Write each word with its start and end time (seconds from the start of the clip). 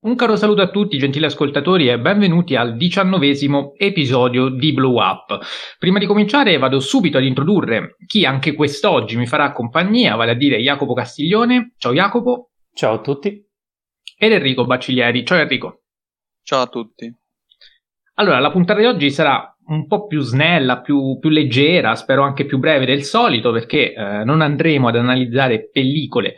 Un 0.00 0.14
caro 0.14 0.36
saluto 0.36 0.62
a 0.62 0.70
tutti, 0.70 0.96
gentili 0.96 1.24
ascoltatori, 1.24 1.88
e 1.88 1.98
benvenuti 1.98 2.54
al 2.54 2.76
diciannovesimo 2.76 3.72
episodio 3.76 4.48
di 4.48 4.72
Blow 4.72 4.96
Up. 5.00 5.40
Prima 5.76 5.98
di 5.98 6.06
cominciare 6.06 6.56
vado 6.56 6.78
subito 6.78 7.18
ad 7.18 7.24
introdurre 7.24 7.96
chi 8.06 8.24
anche 8.24 8.54
quest'oggi 8.54 9.16
mi 9.16 9.26
farà 9.26 9.50
compagnia, 9.50 10.14
vale 10.14 10.30
a 10.30 10.34
dire 10.34 10.60
Jacopo 10.60 10.94
Castiglione. 10.94 11.72
Ciao 11.78 11.92
Jacopo. 11.92 12.52
Ciao 12.72 12.94
a 12.94 13.00
tutti. 13.00 13.44
Ed 14.16 14.30
Enrico 14.30 14.66
Bacciglieri. 14.66 15.26
Ciao 15.26 15.40
Enrico. 15.40 15.82
Ciao 16.44 16.62
a 16.62 16.66
tutti. 16.68 17.12
Allora, 18.14 18.38
la 18.38 18.52
puntata 18.52 18.78
di 18.78 18.86
oggi 18.86 19.10
sarà 19.10 19.52
un 19.66 19.88
po' 19.88 20.06
più 20.06 20.20
snella, 20.20 20.80
più, 20.80 21.18
più 21.18 21.28
leggera, 21.28 21.96
spero 21.96 22.22
anche 22.22 22.46
più 22.46 22.58
breve 22.58 22.86
del 22.86 23.02
solito, 23.02 23.50
perché 23.50 23.94
eh, 23.94 24.22
non 24.22 24.42
andremo 24.42 24.86
ad 24.86 24.94
analizzare 24.94 25.68
pellicole 25.72 26.36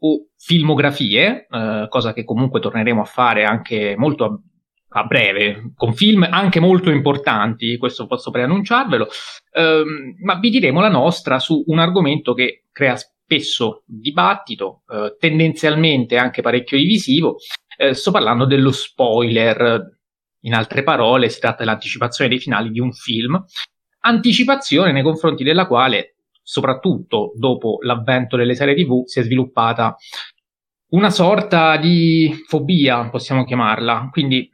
o 0.00 0.28
filmografie, 0.36 1.46
eh, 1.50 1.86
cosa 1.88 2.12
che 2.12 2.24
comunque 2.24 2.60
torneremo 2.60 3.00
a 3.00 3.04
fare 3.06 3.44
anche 3.44 3.94
molto 3.96 4.24
a, 4.24 5.00
a, 5.00 5.04
breve, 5.04 5.72
con 5.74 5.92
film 5.94 6.26
anche 6.30 6.60
molto 6.60 6.90
importanti, 6.90 7.76
questo 7.78 8.06
posso 8.06 8.30
preannunciarvelo, 8.30 9.08
eh, 9.52 9.84
ma 10.22 10.38
vi 10.38 10.50
diremo 10.50 10.80
la 10.80 10.88
nostra 10.88 11.38
su 11.38 11.62
un 11.66 11.78
argomento 11.78 12.34
che 12.34 12.66
crea 12.72 12.96
spesso 12.96 13.82
dibattito, 13.86 14.82
eh, 14.88 15.16
tendenzialmente 15.18 16.16
anche 16.16 16.42
parecchio 16.42 16.78
divisivo. 16.78 17.36
Eh, 17.76 17.94
sto 17.94 18.10
parlando 18.10 18.44
dello 18.44 18.72
spoiler, 18.72 19.96
in 20.42 20.54
altre 20.54 20.82
parole 20.82 21.28
si 21.28 21.40
tratta 21.40 21.58
dell'anticipazione 21.58 22.30
dei 22.30 22.38
finali 22.38 22.70
di 22.70 22.80
un 22.80 22.92
film, 22.92 23.42
anticipazione 24.00 24.92
nei 24.92 25.02
confronti 25.02 25.44
della 25.44 25.66
quale 25.66 26.17
soprattutto 26.48 27.32
dopo 27.36 27.76
l'avvento 27.82 28.34
delle 28.34 28.54
serie 28.54 28.74
TV, 28.74 29.04
si 29.04 29.20
è 29.20 29.22
sviluppata 29.22 29.94
una 30.92 31.10
sorta 31.10 31.76
di 31.76 32.32
fobia, 32.46 33.10
possiamo 33.10 33.44
chiamarla. 33.44 34.08
Quindi 34.10 34.50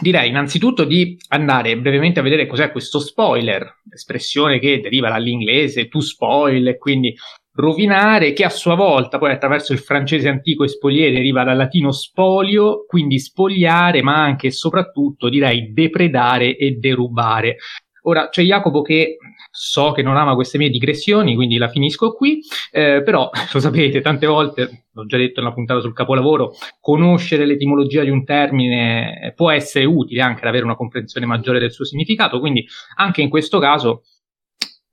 direi 0.00 0.30
innanzitutto 0.30 0.82
di 0.82 1.16
andare 1.28 1.78
brevemente 1.78 2.18
a 2.18 2.24
vedere 2.24 2.48
cos'è 2.48 2.72
questo 2.72 2.98
spoiler, 2.98 3.82
espressione 3.88 4.58
che 4.58 4.80
deriva 4.80 5.10
dall'inglese 5.10 5.86
to 5.86 6.00
spoil, 6.00 6.76
quindi 6.76 7.14
rovinare, 7.52 8.32
che 8.32 8.44
a 8.44 8.50
sua 8.50 8.74
volta 8.74 9.18
poi 9.18 9.30
attraverso 9.30 9.72
il 9.72 9.78
francese 9.78 10.28
antico 10.28 10.64
espoliere 10.64 11.12
deriva 11.12 11.44
dal 11.44 11.56
latino 11.56 11.92
spolio, 11.92 12.84
quindi 12.84 13.20
spogliare, 13.20 14.02
ma 14.02 14.20
anche 14.20 14.48
e 14.48 14.50
soprattutto 14.50 15.28
direi 15.28 15.72
depredare 15.72 16.56
e 16.56 16.72
derubare. 16.72 17.58
Ora 18.02 18.28
c'è 18.28 18.42
Jacopo 18.42 18.82
che 18.82 19.18
so 19.50 19.92
che 19.92 20.02
non 20.02 20.16
ama 20.16 20.34
queste 20.34 20.58
mie 20.58 20.70
digressioni, 20.70 21.34
quindi 21.34 21.56
la 21.56 21.68
finisco 21.68 22.12
qui, 22.14 22.40
eh, 22.70 23.02
però 23.04 23.30
lo 23.52 23.60
sapete, 23.60 24.00
tante 24.00 24.26
volte, 24.26 24.86
l'ho 24.92 25.06
già 25.06 25.16
detto 25.16 25.40
nella 25.40 25.52
puntata 25.52 25.80
sul 25.80 25.92
capolavoro, 25.92 26.54
conoscere 26.80 27.46
l'etimologia 27.46 28.02
di 28.02 28.10
un 28.10 28.24
termine 28.24 29.32
può 29.36 29.50
essere 29.50 29.84
utile 29.84 30.22
anche 30.22 30.40
ad 30.40 30.48
avere 30.48 30.64
una 30.64 30.76
comprensione 30.76 31.26
maggiore 31.26 31.58
del 31.58 31.72
suo 31.72 31.84
significato, 31.84 32.40
quindi 32.40 32.66
anche 32.96 33.22
in 33.22 33.28
questo 33.28 33.58
caso 33.58 34.02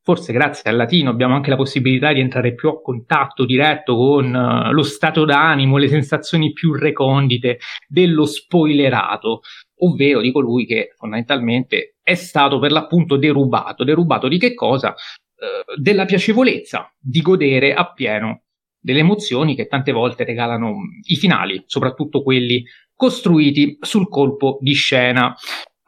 forse 0.10 0.34
grazie 0.34 0.72
al 0.72 0.76
latino 0.76 1.12
abbiamo 1.12 1.36
anche 1.36 1.52
la 1.52 1.56
possibilità 1.56 2.12
di 2.14 2.20
entrare 2.20 2.56
più 2.56 2.70
a 2.70 2.82
contatto 2.82 3.46
diretto 3.46 3.96
con 3.96 4.34
uh, 4.34 4.72
lo 4.72 4.82
stato 4.82 5.24
d'animo, 5.24 5.78
le 5.78 5.88
sensazioni 5.88 6.52
più 6.52 6.74
recondite 6.74 7.60
dello 7.88 8.26
spoilerato, 8.26 9.42
ovvero 9.80 10.22
di 10.22 10.32
colui 10.32 10.66
che 10.66 10.94
fondamentalmente 10.98 11.98
è 12.02 12.16
stato 12.16 12.60
per 12.60 12.72
l'appunto 12.72 13.18
derubato. 13.18 13.84
Derubato 13.84 14.28
di 14.28 14.38
che 14.38 14.54
cosa? 14.54 14.90
Uh, 14.90 15.80
della 15.80 16.06
piacevolezza 16.06 16.94
di 17.00 17.22
godere 17.22 17.74
appieno 17.74 18.44
delle 18.80 19.00
emozioni 19.00 19.56
che 19.56 19.68
tante 19.68 19.92
volte 19.92 20.24
regalano 20.24 20.78
i 21.08 21.16
finali, 21.16 21.64
soprattutto 21.66 22.24
quelli 22.24 22.64
costruiti 22.96 23.78
sul 23.82 24.10
colpo 24.10 24.58
di 24.62 24.74
scena. 24.74 25.36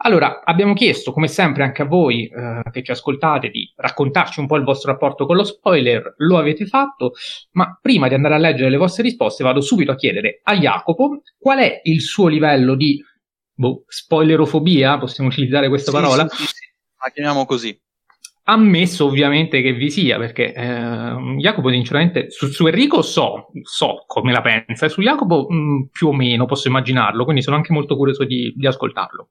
Allora, 0.03 0.41
abbiamo 0.43 0.73
chiesto, 0.73 1.11
come 1.11 1.27
sempre, 1.27 1.63
anche 1.63 1.83
a 1.83 1.85
voi 1.85 2.25
eh, 2.25 2.61
che 2.71 2.81
ci 2.81 2.91
ascoltate, 2.91 3.49
di 3.49 3.71
raccontarci 3.75 4.39
un 4.39 4.47
po' 4.47 4.55
il 4.55 4.63
vostro 4.63 4.91
rapporto 4.91 5.27
con 5.27 5.35
lo 5.35 5.43
spoiler. 5.43 6.15
Lo 6.17 6.37
avete 6.37 6.65
fatto, 6.65 7.11
ma 7.51 7.77
prima 7.79 8.07
di 8.07 8.15
andare 8.15 8.33
a 8.33 8.39
leggere 8.39 8.71
le 8.71 8.77
vostre 8.77 9.03
risposte, 9.03 9.43
vado 9.43 9.61
subito 9.61 9.91
a 9.91 9.95
chiedere 9.95 10.39
a 10.43 10.57
Jacopo 10.57 11.21
qual 11.37 11.59
è 11.59 11.81
il 11.83 12.01
suo 12.01 12.27
livello 12.27 12.75
di 12.75 12.99
boh, 13.53 13.83
spoilerofobia, 13.87 14.97
possiamo 14.97 15.29
utilizzare 15.29 15.67
questa 15.69 15.91
sì, 15.91 15.97
parola? 15.97 16.27
Sì, 16.29 16.43
sì, 16.45 16.65
la 17.03 17.11
chiamiamo 17.11 17.45
così. 17.45 17.79
Ammesso 18.43 19.05
ovviamente 19.05 19.61
che 19.61 19.73
vi 19.73 19.91
sia, 19.91 20.17
perché 20.17 20.51
eh, 20.51 21.15
Jacopo 21.37 21.69
sinceramente 21.69 22.31
su, 22.31 22.47
su, 22.47 22.65
Enrico 22.65 23.01
so, 23.01 23.47
so 23.61 24.03
come 24.07 24.31
la 24.31 24.41
pensa, 24.41 24.87
e 24.87 24.89
su 24.89 25.01
Jacopo 25.01 25.45
mh, 25.47 25.55
mm, 25.55 25.81
più 25.91 26.07
o 26.07 26.13
meno 26.13 26.45
posso 26.45 26.67
immaginarlo, 26.67 27.23
quindi 27.23 27.43
sono 27.43 27.55
anche 27.55 27.71
molto 27.71 27.95
curioso 27.95 28.25
di, 28.25 28.53
di 28.55 28.65
ascoltarlo. 28.65 29.29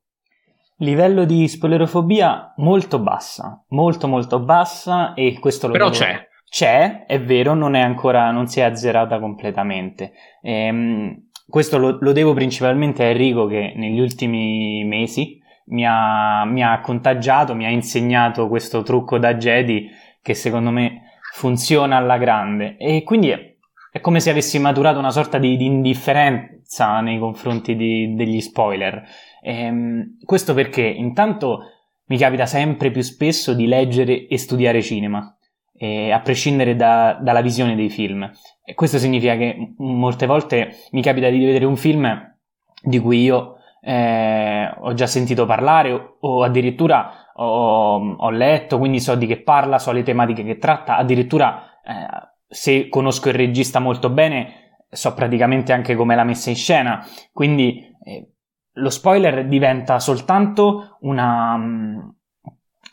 Livello 0.77 1.25
di 1.25 1.47
spoilerofobia 1.47 2.55
molto 2.59 3.01
bassa, 3.01 3.63
molto 3.71 4.09
molto 4.09 4.41
bassa 4.41 5.13
e 5.13 5.39
questo 5.39 5.67
lo 5.67 5.73
Però 5.75 5.91
devo... 5.91 5.99
c'è. 5.99 6.29
C'è, 6.49 7.05
è 7.07 7.21
vero, 7.21 7.55
non 7.55 7.75
è 7.77 7.81
ancora, 7.81 8.33
non 8.33 8.49
si 8.49 8.59
è 8.59 8.65
azzerata 8.65 9.21
completamente. 9.21 10.13
Ehm, 10.43 11.30
questo 11.51 11.77
lo, 11.77 11.99
lo, 12.01 12.13
devo 12.13 12.33
principalmente 12.33 13.03
a 13.03 13.07
Enrico 13.07 13.47
che 13.47 13.75
negli 13.77 14.01
ultimi 14.01 14.85
mesi 14.85 15.39
mi 15.67 15.85
ha, 15.87 16.45
mi 16.47 16.63
ha 16.63 16.81
contagiato, 16.81 17.55
mi 17.55 17.67
ha 17.67 17.71
insegnato 17.71 18.49
questo 18.49 18.83
trucco 18.83 19.19
da 19.19 19.35
Jedi 19.35 19.89
che 20.23 20.35
secondo 20.35 20.71
me 20.71 21.03
funziona 21.35 21.97
alla 21.97 22.17
grande. 22.19 22.77
E 22.79 23.03
quindi 23.03 23.31
è, 23.31 23.57
è 23.93 24.01
come 24.01 24.21
se 24.21 24.31
avessi 24.31 24.59
maturato 24.59 24.99
una 24.99 25.11
sorta 25.11 25.39
di, 25.39 25.57
di 25.57 25.67
indifferenza 25.67 27.01
nei 27.01 27.19
confronti 27.19 27.77
di, 27.77 28.15
degli 28.15 28.41
spoiler. 28.41 29.03
Ehm, 29.43 30.17
questo 30.25 30.55
perché 30.55 30.83
intanto 30.83 31.65
mi 32.07 32.19
capita 32.19 32.47
sempre 32.47 32.91
più 32.91 33.03
spesso 33.03 33.55
di 33.55 33.67
leggere 33.67 34.27
e 34.27 34.37
studiare 34.39 34.83
cinema, 34.83 35.37
eh, 35.83 36.13
a 36.13 36.21
prescindere 36.21 36.77
da, 36.77 37.19
dalla 37.23 37.41
visione 37.41 37.75
dei 37.75 37.89
film. 37.89 38.31
E 38.63 38.75
questo 38.75 38.99
significa 38.99 39.35
che 39.37 39.75
molte 39.79 40.27
volte 40.27 40.77
mi 40.91 41.01
capita 41.01 41.31
di 41.31 41.43
vedere 41.43 41.65
un 41.65 41.77
film 41.77 42.37
di 42.83 42.99
cui 42.99 43.23
io 43.23 43.57
eh, 43.81 44.71
ho 44.79 44.93
già 44.93 45.07
sentito 45.07 45.47
parlare 45.47 45.91
o, 45.93 46.17
o 46.21 46.43
addirittura 46.43 47.33
ho, 47.35 48.15
ho, 48.15 48.31
letto, 48.31 48.77
quindi 48.77 49.01
so 49.01 49.15
di 49.15 49.27
che 49.27 49.41
parla, 49.41 49.79
so 49.79 49.91
le 49.93 50.03
tematiche 50.03 50.45
che 50.45 50.59
tratta, 50.59 50.99
addirittura 50.99 51.81
eh, 51.83 52.29
se 52.47 52.91
conosco 52.91 53.31
il 53.31 53.35
regista 53.35 53.79
molto 53.79 54.11
bene 54.11 54.77
so 54.91 55.15
praticamente 55.15 55.73
anche 55.73 55.95
come 55.95 56.15
l'ha 56.15 56.25
messa 56.25 56.51
in 56.51 56.57
scena, 56.57 57.07
quindi 57.33 57.83
eh, 58.05 58.33
lo 58.73 58.91
spoiler 58.91 59.47
diventa 59.47 59.99
soltanto 59.99 60.99
una 61.01 61.57
mm, 61.57 62.09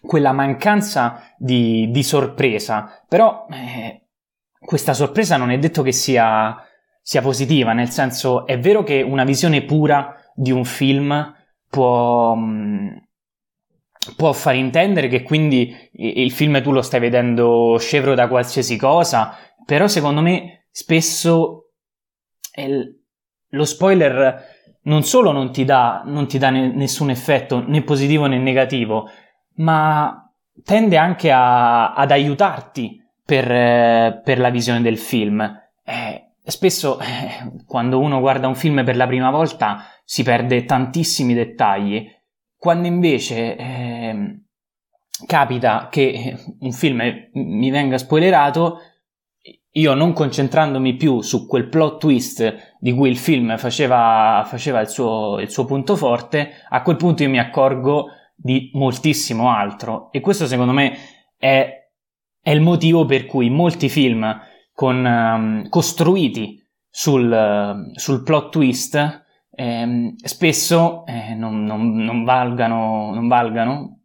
quella 0.07 0.31
mancanza 0.31 1.35
di, 1.37 1.91
di 1.91 2.01
sorpresa, 2.01 3.03
però 3.07 3.45
eh, 3.51 4.07
questa 4.57 4.93
sorpresa 4.93 5.37
non 5.37 5.51
è 5.51 5.59
detto 5.59 5.83
che 5.83 5.91
sia, 5.91 6.55
sia 7.01 7.21
positiva, 7.21 7.73
nel 7.73 7.89
senso 7.89 8.47
è 8.47 8.57
vero 8.57 8.81
che 8.81 9.03
una 9.03 9.25
visione 9.25 9.63
pura 9.63 10.15
di 10.33 10.51
un 10.51 10.65
film 10.65 11.35
può, 11.69 12.33
mm, 12.35 12.87
può 14.15 14.33
far 14.33 14.55
intendere 14.55 15.09
che 15.09 15.21
quindi 15.21 15.75
il 15.91 16.31
film 16.31 16.61
tu 16.63 16.71
lo 16.71 16.81
stai 16.81 16.99
vedendo 16.99 17.77
scevro 17.77 18.15
da 18.15 18.27
qualsiasi 18.27 18.77
cosa, 18.77 19.35
però 19.65 19.87
secondo 19.87 20.21
me 20.21 20.67
spesso 20.71 21.71
lo 23.49 23.65
spoiler 23.65 24.55
non 24.83 25.03
solo 25.03 25.31
non 25.31 25.51
ti 25.51 25.65
dà, 25.65 26.01
non 26.05 26.27
ti 26.27 26.37
dà 26.37 26.49
ne, 26.49 26.73
nessun 26.73 27.09
effetto 27.09 27.63
né 27.67 27.83
positivo 27.83 28.25
né 28.25 28.37
negativo, 28.37 29.09
ma 29.57 30.31
tende 30.63 30.97
anche 30.97 31.31
a, 31.31 31.93
ad 31.93 32.11
aiutarti 32.11 33.01
per, 33.23 33.51
eh, 33.51 34.21
per, 34.23 34.39
la 34.39 34.49
visione 34.49 34.81
del 34.81 34.97
film. 34.97 35.41
Eh, 35.83 36.31
spesso 36.43 36.99
eh, 36.99 37.63
quando 37.65 37.99
uno 37.99 38.19
guarda 38.19 38.47
un 38.47 38.55
film 38.55 38.83
per 38.83 38.95
la 38.95 39.07
prima 39.07 39.29
volta 39.29 39.83
si 40.03 40.23
perde 40.23 40.65
tantissimi 40.65 41.33
dettagli, 41.33 42.09
quando 42.57 42.87
invece 42.87 43.55
ehm, 43.55 44.43
capita 45.25 45.89
che 45.91 46.37
un 46.59 46.71
film 46.71 47.01
mi 47.33 47.69
venga 47.69 47.97
spoilerato, 47.97 48.79
io 49.71 49.93
non 49.93 50.13
concentrandomi 50.13 50.95
più 50.95 51.21
su 51.21 51.45
quel 51.45 51.69
plot 51.69 51.99
twist 51.99 52.77
di 52.79 52.93
cui 52.93 53.09
il 53.09 53.17
film 53.17 53.57
faceva, 53.57 54.43
faceva 54.45 54.79
il, 54.79 54.87
suo, 54.87 55.39
il, 55.39 55.49
suo, 55.49 55.65
punto 55.65 55.95
forte, 55.95 56.51
a 56.69 56.81
quel 56.81 56.95
punto 56.95 57.23
io 57.23 57.29
mi 57.29 57.39
accorgo 57.39 58.07
di 58.37 58.69
moltissimo 58.73 59.49
altro. 59.49 60.11
E 60.11 60.19
questo 60.21 60.45
secondo 60.45 60.71
me 60.71 60.95
è, 61.35 61.89
è 62.39 62.51
il 62.51 62.61
motivo 62.61 63.05
per 63.05 63.25
cui 63.25 63.49
molti 63.49 63.89
film 63.89 64.39
con, 64.71 65.03
um, 65.03 65.69
costruiti 65.69 66.63
sul, 66.87 67.91
sul, 67.93 68.23
plot 68.23 68.51
twist 68.51 69.25
eh, 69.49 70.13
spesso 70.15 71.03
eh, 71.07 71.33
non, 71.33 71.63
non, 71.63 71.95
non, 71.95 72.23
valgano, 72.23 73.11
non 73.13 73.27
valgano. 73.27 74.01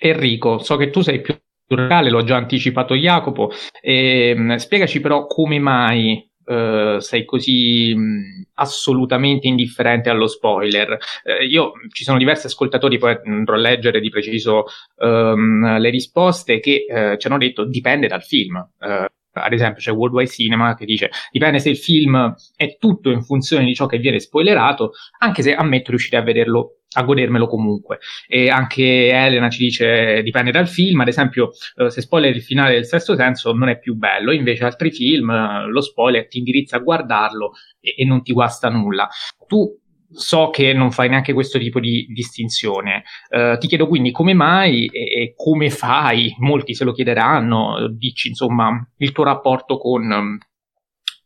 Enrico, 0.00 0.58
so 0.58 0.76
che 0.76 0.90
tu 0.90 1.00
sei 1.00 1.20
più 1.20 1.36
locale, 1.66 2.10
l'ho 2.10 2.22
già 2.22 2.36
anticipato 2.36 2.94
Jacopo. 2.94 3.50
Ehm, 3.80 4.54
spiegaci 4.54 5.00
però 5.00 5.26
come 5.26 5.58
mai 5.58 6.30
eh, 6.44 6.96
sei 7.00 7.24
così 7.24 7.92
mh, 7.94 8.47
assolutamente 8.58 9.46
indifferente 9.46 10.10
allo 10.10 10.26
spoiler. 10.26 10.98
Eh, 11.22 11.46
io 11.46 11.72
ci 11.92 12.04
sono 12.04 12.18
diversi 12.18 12.46
ascoltatori, 12.46 12.98
poi 12.98 13.18
andrò 13.24 13.54
a 13.54 13.58
leggere 13.58 14.00
di 14.00 14.08
preciso 14.08 14.64
ehm, 14.98 15.78
le 15.78 15.90
risposte, 15.90 16.60
che 16.60 16.84
eh, 16.88 17.18
ci 17.18 17.26
hanno 17.26 17.38
detto 17.38 17.64
dipende 17.64 18.08
dal 18.08 18.22
film. 18.22 18.56
Eh, 18.80 19.08
ad 19.32 19.52
esempio 19.52 19.80
c'è 19.80 19.92
Worldwide 19.92 20.30
Cinema 20.30 20.74
che 20.74 20.84
dice 20.84 21.10
dipende 21.30 21.60
se 21.60 21.68
il 21.70 21.76
film 21.76 22.34
è 22.56 22.76
tutto 22.76 23.10
in 23.10 23.22
funzione 23.22 23.64
di 23.64 23.74
ciò 23.74 23.86
che 23.86 23.98
viene 23.98 24.18
spoilerato, 24.18 24.92
anche 25.18 25.42
se 25.42 25.54
ammetto 25.54 25.90
riuscire 25.90 26.16
a 26.16 26.22
vederlo 26.22 26.77
a 26.96 27.02
godermelo 27.02 27.46
comunque. 27.46 27.98
E 28.26 28.48
anche 28.48 29.10
Elena 29.10 29.50
ci 29.50 29.64
dice 29.64 30.22
dipende 30.22 30.50
dal 30.50 30.68
film, 30.68 31.00
ad 31.00 31.08
esempio 31.08 31.50
eh, 31.76 31.90
se 31.90 32.00
spoiler 32.00 32.34
il 32.34 32.42
finale 32.42 32.74
del 32.74 32.86
sesto 32.86 33.14
senso 33.14 33.52
non 33.52 33.68
è 33.68 33.78
più 33.78 33.94
bello, 33.94 34.32
invece 34.32 34.64
altri 34.64 34.90
film 34.90 35.30
eh, 35.30 35.66
lo 35.66 35.80
spoiler 35.80 36.26
ti 36.28 36.38
indirizza 36.38 36.76
a 36.76 36.80
guardarlo 36.80 37.52
e, 37.80 37.94
e 37.98 38.04
non 38.04 38.22
ti 38.22 38.32
guasta 38.32 38.68
nulla. 38.68 39.08
Tu 39.46 39.78
so 40.10 40.48
che 40.48 40.72
non 40.72 40.90
fai 40.90 41.10
neanche 41.10 41.34
questo 41.34 41.58
tipo 41.58 41.80
di 41.80 42.06
distinzione. 42.06 43.02
Uh, 43.28 43.58
ti 43.58 43.68
chiedo 43.68 43.86
quindi 43.86 44.10
come 44.10 44.32
mai 44.32 44.86
e, 44.86 45.02
e, 45.02 45.34
come 45.36 45.68
fai, 45.68 46.34
molti 46.38 46.74
se 46.74 46.84
lo 46.84 46.92
chiederanno, 46.92 47.88
dici 47.90 48.28
insomma 48.28 48.70
il 48.96 49.12
tuo 49.12 49.24
rapporto 49.24 49.76
con, 49.76 50.38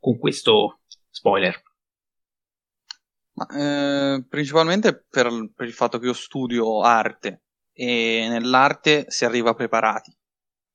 con 0.00 0.18
questo 0.18 0.80
spoiler. 1.10 1.62
Ma, 3.34 3.46
eh, 3.46 4.24
principalmente 4.28 5.06
per, 5.08 5.28
per, 5.54 5.66
il 5.66 5.72
fatto 5.72 5.98
che 5.98 6.06
io 6.06 6.12
studio 6.12 6.82
arte 6.82 7.44
e 7.72 8.26
nell'arte 8.28 9.06
si 9.08 9.24
arriva 9.24 9.54
preparati, 9.54 10.14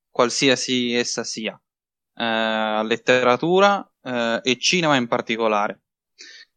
qualsiasi 0.10 0.94
essa 0.94 1.24
sia, 1.24 1.60
eh, 2.16 2.84
letteratura 2.84 3.88
eh, 4.02 4.40
e 4.44 4.58
cinema 4.58 4.96
in 4.96 5.08
particolare. 5.08 5.82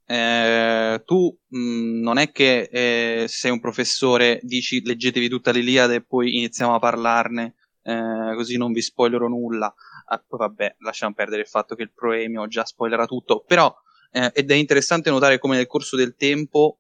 Eh, 0.07 1.03
tu 1.05 1.39
mh, 1.49 2.01
non 2.01 2.19
è 2.19 2.33
che 2.33 2.69
eh, 2.73 3.27
sei 3.29 3.51
un 3.53 3.61
professore, 3.61 4.41
dici 4.43 4.85
leggetevi 4.85 5.29
tutta 5.29 5.53
l'Iliade 5.53 5.97
e 5.97 6.05
poi 6.05 6.37
iniziamo 6.37 6.75
a 6.75 6.79
parlarne, 6.79 7.55
eh, 7.83 8.33
così 8.35 8.57
non 8.57 8.73
vi 8.73 8.83
spoilerò 8.83 9.27
nulla. 9.29 9.73
Ah, 10.07 10.25
vabbè, 10.27 10.77
lasciamo 10.79 11.15
perdere 11.15 11.43
il 11.43 11.49
fatto 11.49 11.75
che 11.77 11.83
il 11.83 11.93
proemio 11.93 12.49
già 12.49 12.65
spoilerà 12.65 13.07
tutto, 13.07 13.45
però 13.47 13.73
eh, 14.11 14.31
ed 14.35 14.51
è 14.51 14.55
interessante 14.55 15.11
notare 15.11 15.39
come 15.39 15.57
nel 15.57 15.67
corso 15.67 15.97
del 15.97 16.17
tempo 16.17 16.79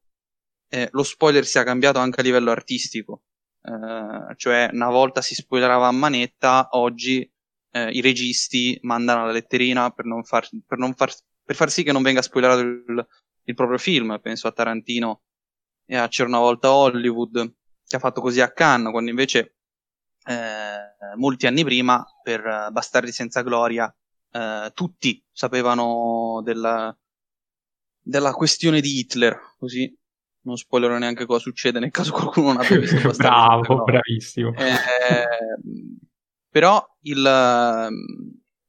eh, 0.68 0.88
lo 0.92 1.02
spoiler 1.02 1.44
sia 1.44 1.64
cambiato 1.64 1.98
anche 1.98 2.20
a 2.20 2.22
livello 2.22 2.50
artistico. 2.50 3.22
Eh, 3.62 4.34
cioè, 4.36 4.70
una 4.72 4.88
volta 4.88 5.20
si 5.20 5.34
spoilerava 5.34 5.86
a 5.86 5.92
manetta, 5.92 6.68
oggi 6.72 7.30
eh, 7.72 7.90
i 7.90 8.00
registi 8.00 8.78
mandano 8.82 9.26
la 9.26 9.32
letterina 9.32 9.90
per, 9.90 10.04
non 10.04 10.24
far, 10.24 10.48
per, 10.66 10.78
non 10.78 10.94
far, 10.94 11.12
per 11.44 11.56
far 11.56 11.70
sì 11.70 11.82
che 11.82 11.92
non 11.92 12.02
venga 12.02 12.22
spoilerato 12.22 12.60
il, 12.60 13.06
il 13.44 13.54
proprio 13.54 13.78
film. 13.78 14.18
Penso 14.20 14.48
a 14.48 14.52
Tarantino 14.52 15.22
e 15.86 15.96
a 15.96 16.08
C'era 16.08 16.28
una 16.28 16.38
volta 16.38 16.72
Hollywood, 16.72 17.54
che 17.86 17.96
ha 17.96 18.00
fatto 18.00 18.20
così 18.20 18.40
a 18.40 18.52
Cannes, 18.52 18.92
quando 18.92 19.10
invece 19.10 19.56
eh, 20.24 21.16
molti 21.16 21.46
anni 21.46 21.64
prima, 21.64 22.04
per 22.22 22.68
Bastardi 22.70 23.10
senza 23.10 23.42
gloria, 23.42 23.92
eh, 24.30 24.70
tutti 24.72 25.22
sapevano 25.32 26.40
della, 26.44 26.96
della 28.10 28.32
questione 28.32 28.80
di 28.80 28.98
Hitler, 28.98 29.54
così 29.56 29.96
non 30.42 30.56
spoilerò 30.56 30.98
neanche 30.98 31.26
cosa 31.26 31.38
succede 31.38 31.78
nel 31.78 31.90
caso 31.90 32.12
qualcuno 32.12 32.52
non 32.52 32.62
abbia 32.62 32.78
visto 32.78 32.96
Bravo, 33.16 33.84
bravissimo. 33.84 34.52
Eh, 34.54 35.24
però 36.48 36.84
il, 37.02 37.88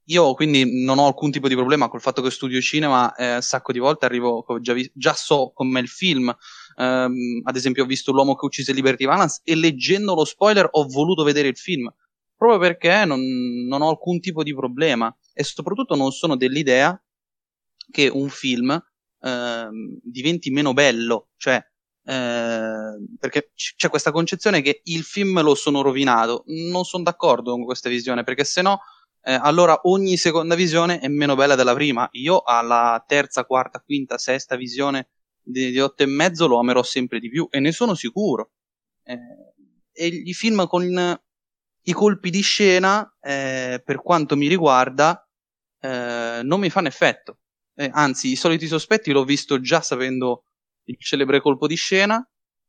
io 0.05 0.33
quindi 0.35 0.83
non 0.83 0.99
ho 0.99 1.07
alcun 1.07 1.31
tipo 1.31 1.47
di 1.47 1.55
problema 1.55 1.89
col 1.89 2.01
fatto 2.01 2.21
che 2.21 2.29
studio 2.29 2.61
cinema 2.61 3.15
eh, 3.15 3.35
un 3.35 3.41
sacco 3.41 3.71
di 3.71 3.79
volte 3.79 4.05
arrivo, 4.05 4.45
già, 4.59 4.73
vi- 4.73 4.91
già 4.93 5.13
so 5.13 5.51
com'è 5.53 5.79
il 5.79 5.89
film. 5.89 6.33
Um, 6.75 7.41
ad 7.43 7.55
esempio, 7.55 7.83
ho 7.83 7.87
visto 7.87 8.11
L'uomo 8.11 8.35
che 8.35 8.45
uccise 8.45 8.73
Liberty 8.73 9.05
Valance 9.05 9.41
e 9.43 9.55
leggendo 9.55 10.13
lo 10.13 10.23
spoiler 10.23 10.67
ho 10.69 10.85
voluto 10.85 11.23
vedere 11.23 11.47
il 11.47 11.57
film 11.57 11.91
proprio 12.35 12.59
perché 12.59 13.05
non, 13.05 13.21
non 13.67 13.81
ho 13.81 13.89
alcun 13.89 14.19
tipo 14.19 14.41
di 14.41 14.53
problema 14.55 15.15
e 15.33 15.43
soprattutto 15.43 15.95
non 15.95 16.11
sono 16.11 16.35
dell'idea 16.35 16.99
che 17.91 18.07
un 18.07 18.29
film 18.29 18.81
Ehm, 19.23 19.99
diventi 20.03 20.49
meno 20.51 20.73
bello, 20.73 21.29
cioè 21.37 21.63
eh, 22.03 22.97
perché 23.19 23.51
c- 23.53 23.75
c'è 23.75 23.89
questa 23.89 24.11
concezione 24.11 24.61
che 24.61 24.81
il 24.85 25.03
film 25.03 25.41
lo 25.41 25.55
sono 25.55 25.81
rovinato. 25.81 26.43
Non 26.47 26.83
sono 26.85 27.03
d'accordo 27.03 27.51
con 27.51 27.63
questa 27.63 27.89
visione, 27.89 28.23
perché 28.23 28.43
se 28.43 28.61
no, 28.61 28.79
eh, 29.23 29.33
allora 29.33 29.79
ogni 29.83 30.17
seconda 30.17 30.55
visione 30.55 30.99
è 30.99 31.07
meno 31.07 31.35
bella 31.35 31.55
della 31.55 31.73
prima. 31.73 32.07
Io 32.13 32.41
alla 32.41 33.03
terza, 33.07 33.45
quarta, 33.45 33.79
quinta, 33.81 34.17
sesta 34.17 34.55
visione 34.55 35.09
di, 35.41 35.71
di 35.71 35.79
otto 35.79 36.03
e 36.03 36.07
mezzo 36.07 36.47
lo 36.47 36.59
amerò 36.59 36.81
sempre 36.83 37.19
di 37.19 37.29
più 37.29 37.47
e 37.51 37.59
ne 37.59 37.71
sono 37.71 37.93
sicuro. 37.93 38.51
Eh, 39.03 39.17
e 39.93 40.07
i 40.07 40.33
film 40.33 40.67
con 40.67 41.19
i 41.83 41.93
colpi 41.93 42.29
di 42.29 42.41
scena, 42.41 43.15
eh, 43.19 43.81
per 43.83 44.01
quanto 44.01 44.35
mi 44.35 44.47
riguarda, 44.47 45.27
eh, 45.79 46.41
non 46.43 46.59
mi 46.59 46.69
fanno 46.69 46.87
effetto 46.87 47.40
eh, 47.81 47.89
anzi, 47.91 48.31
i 48.31 48.35
soliti 48.35 48.67
sospetti 48.67 49.11
l'ho 49.11 49.23
visto 49.23 49.59
già 49.59 49.81
sapendo 49.81 50.43
il 50.85 50.97
celebre 50.99 51.41
colpo 51.41 51.65
di 51.65 51.75
scena. 51.75 52.23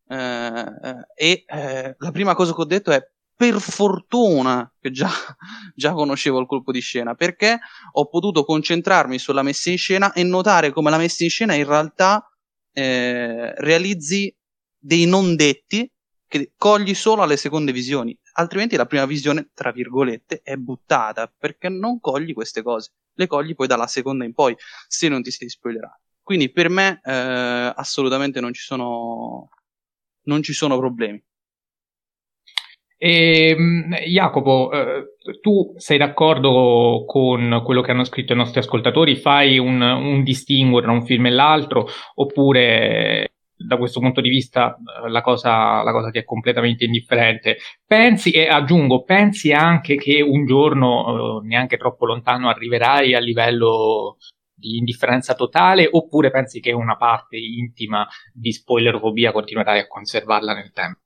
Eh, 0.08 0.16
eh, 0.16 1.04
e 1.14 1.44
eh, 1.46 1.94
la 1.98 2.10
prima 2.10 2.34
cosa 2.34 2.54
che 2.54 2.60
ho 2.60 2.66
detto 2.66 2.90
è 2.90 3.00
per 3.34 3.60
fortuna 3.60 4.72
che 4.80 4.90
già, 4.90 5.10
già, 5.74 5.92
conoscevo 5.92 6.40
il 6.40 6.46
colpo 6.46 6.72
di 6.72 6.80
scena 6.80 7.14
perché 7.14 7.58
ho 7.92 8.08
potuto 8.08 8.44
concentrarmi 8.44 9.18
sulla 9.18 9.42
messa 9.42 9.70
in 9.70 9.78
scena 9.78 10.12
e 10.12 10.22
notare 10.22 10.70
come 10.70 10.90
la 10.90 10.98
messa 10.98 11.24
in 11.24 11.30
scena 11.30 11.54
in 11.54 11.66
realtà 11.66 12.28
eh, 12.72 13.54
realizzi 13.56 14.34
dei 14.78 15.06
non 15.06 15.36
detti 15.36 15.90
che 16.26 16.52
cogli 16.56 16.94
solo 16.94 17.22
alle 17.22 17.36
seconde 17.36 17.72
visioni 17.72 18.16
altrimenti 18.32 18.76
la 18.76 18.86
prima 18.86 19.06
visione 19.06 19.50
tra 19.54 19.72
virgolette 19.72 20.40
è 20.42 20.56
buttata 20.56 21.32
perché 21.36 21.68
non 21.68 22.00
cogli 22.00 22.32
queste 22.32 22.62
cose 22.62 22.90
le 23.14 23.26
cogli 23.26 23.54
poi 23.54 23.66
dalla 23.66 23.86
seconda 23.86 24.24
in 24.24 24.32
poi, 24.32 24.56
se 24.88 25.08
non 25.08 25.22
ti 25.22 25.30
sei 25.30 25.48
spoilerato. 25.48 26.00
Quindi 26.22 26.50
per 26.50 26.68
me 26.68 27.00
eh, 27.04 27.72
assolutamente 27.74 28.40
non 28.40 28.52
ci 28.52 28.62
sono, 28.62 29.48
non 30.24 30.42
ci 30.42 30.52
sono 30.52 30.78
problemi. 30.78 31.22
E, 32.96 33.48
ehm, 33.48 33.96
Jacopo, 34.06 34.70
eh, 34.70 35.16
tu 35.40 35.74
sei 35.76 35.98
d'accordo 35.98 37.04
con 37.06 37.60
quello 37.64 37.80
che 37.80 37.90
hanno 37.90 38.04
scritto 38.04 38.32
i 38.32 38.36
nostri 38.36 38.60
ascoltatori? 38.60 39.16
Fai 39.16 39.58
un, 39.58 39.80
un 39.80 40.22
distinguo 40.22 40.80
tra 40.80 40.92
un 40.92 41.04
film 41.04 41.26
e 41.26 41.30
l'altro 41.30 41.88
oppure 42.14 43.32
da 43.66 43.76
questo 43.76 44.00
punto 44.00 44.20
di 44.20 44.28
vista 44.28 44.76
eh, 44.76 45.08
la 45.08 45.20
cosa, 45.20 45.82
la 45.82 45.92
cosa 45.92 46.10
ti 46.10 46.18
è 46.18 46.24
completamente 46.24 46.84
indifferente. 46.84 47.58
Pensi, 47.86 48.30
e 48.30 48.48
aggiungo, 48.48 49.02
pensi 49.02 49.52
anche 49.52 49.96
che 49.96 50.20
un 50.22 50.44
giorno, 50.46 51.40
eh, 51.40 51.46
neanche 51.46 51.76
troppo 51.76 52.06
lontano, 52.06 52.48
arriverai 52.48 53.14
a 53.14 53.20
livello 53.20 54.16
di 54.54 54.76
indifferenza 54.76 55.34
totale 55.34 55.88
oppure 55.90 56.30
pensi 56.30 56.60
che 56.60 56.72
una 56.72 56.96
parte 56.96 57.36
intima 57.36 58.06
di 58.32 58.52
spoilerfobia 58.52 59.32
continuerai 59.32 59.80
a 59.80 59.88
conservarla 59.88 60.54
nel 60.54 60.70
tempo? 60.72 61.00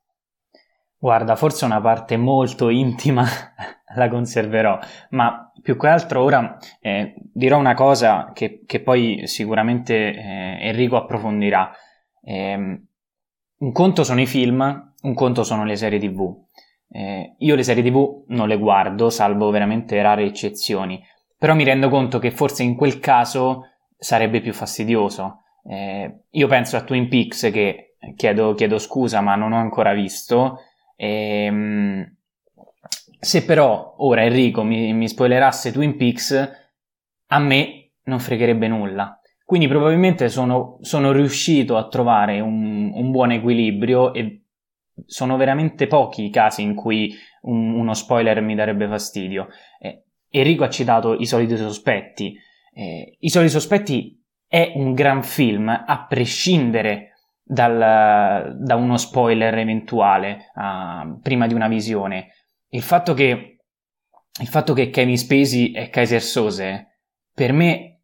Guarda, 0.99 1.37
forse 1.37 1.65
una 1.65 1.81
parte 1.81 2.17
molto 2.17 2.69
intima 2.69 3.25
la 3.95 4.09
conserverò, 4.09 4.79
ma 5.11 5.53
più 5.63 5.77
che 5.77 5.89
altro 5.89 6.23
ora 6.23 6.59
eh, 6.81 7.15
dirò 7.33 7.59
una 7.59 7.75
cosa 7.75 8.31
che, 8.33 8.63
che 8.67 8.81
poi 8.81 9.27
sicuramente 9.27 9.95
eh, 9.95 10.59
Enrico 10.69 10.97
approfondirà. 10.97 11.71
Eh, 12.29 12.81
un 13.59 13.73
conto 13.73 14.03
sono 14.03 14.21
i 14.21 14.27
film, 14.27 14.93
un 15.03 15.15
conto 15.15 15.45
sono 15.45 15.65
le 15.65 15.77
serie 15.77 16.01
tv. 16.01 16.45
Eh, 16.89 17.37
io 17.39 17.55
le 17.55 17.63
serie 17.63 17.85
tv 17.85 18.25
non 18.29 18.49
le 18.49 18.59
guardo, 18.59 19.11
salvo 19.11 19.51
veramente 19.51 20.01
rare 20.03 20.25
eccezioni, 20.25 21.01
però 21.39 21.55
mi 21.55 21.65
rendo 21.65 21.89
conto 21.89 22.19
che 22.19 22.33
forse 22.33 22.65
in 22.65 22.75
quel 22.75 22.99
caso 22.99 23.69
sarebbe 23.97 24.41
più 24.41 24.53
fastidioso. 24.53 25.43
Eh, 25.65 26.25
io 26.31 26.47
penso 26.49 26.77
a 26.77 26.83
Twin 26.83 27.09
Peaks 27.09 27.51
che 27.53 27.97
chiedo, 28.17 28.55
chiedo 28.55 28.79
scusa 28.79 29.21
ma 29.21 29.37
non 29.37 29.53
ho 29.53 29.59
ancora 29.59 29.93
visto. 29.93 30.59
Ehm, 30.97 32.17
se 33.19 33.45
però 33.45 33.95
ora 33.99 34.25
Enrico 34.25 34.63
mi, 34.63 34.93
mi 34.93 35.09
spoilerasse 35.09 35.73
Twin 35.73 35.97
Peaks, 35.97 36.51
a 37.29 37.39
me 37.39 37.93
non 38.05 38.21
fregherebbe 38.21 38.69
nulla. 38.69 39.21
Quindi 39.47 39.69
probabilmente 39.69 40.29
sono, 40.29 40.79
sono 40.81 41.13
riuscito 41.13 41.77
a 41.77 41.87
trovare 41.87 42.41
un, 42.41 42.91
un, 42.93 43.11
buon 43.13 43.31
equilibrio 43.31 44.13
e 44.13 44.43
sono 45.05 45.37
veramente 45.37 45.87
pochi 45.87 46.25
i 46.25 46.31
casi 46.31 46.63
in 46.63 46.75
cui 46.75 47.15
un, 47.43 47.75
uno 47.75 47.95
spoiler 47.95 48.41
mi 48.41 48.57
darebbe 48.57 48.89
fastidio. 48.89 49.47
Eh, 49.79 50.03
Enrico 50.31 50.65
ha 50.65 50.69
citato 50.69 51.15
I 51.15 51.27
soliti 51.27 51.57
sospetti. 51.57 52.37
Eh, 52.75 53.19
I 53.21 53.29
soliti 53.29 53.53
sospetti 53.53 54.21
è 54.49 54.73
un 54.75 54.95
gran 54.95 55.23
film, 55.23 55.69
a 55.69 56.07
prescindere 56.09 57.13
dal, 57.41 58.57
da 58.59 58.75
uno 58.75 58.97
spoiler 58.97 59.57
eventuale 59.59 60.51
uh, 60.57 61.21
prima 61.21 61.47
di 61.47 61.55
una 61.55 61.69
visione. 61.69 62.33
Il 62.71 62.83
fatto 62.83 63.15
che, 63.15 63.59
il 64.41 64.49
fatto 64.49 64.73
che 64.73 64.91
Kevin 64.91 65.17
Spacey 65.17 65.71
e 65.71 65.89
Kaiser 65.89 66.21
Sose 66.21 66.99
per 67.33 67.53
me 67.53 67.96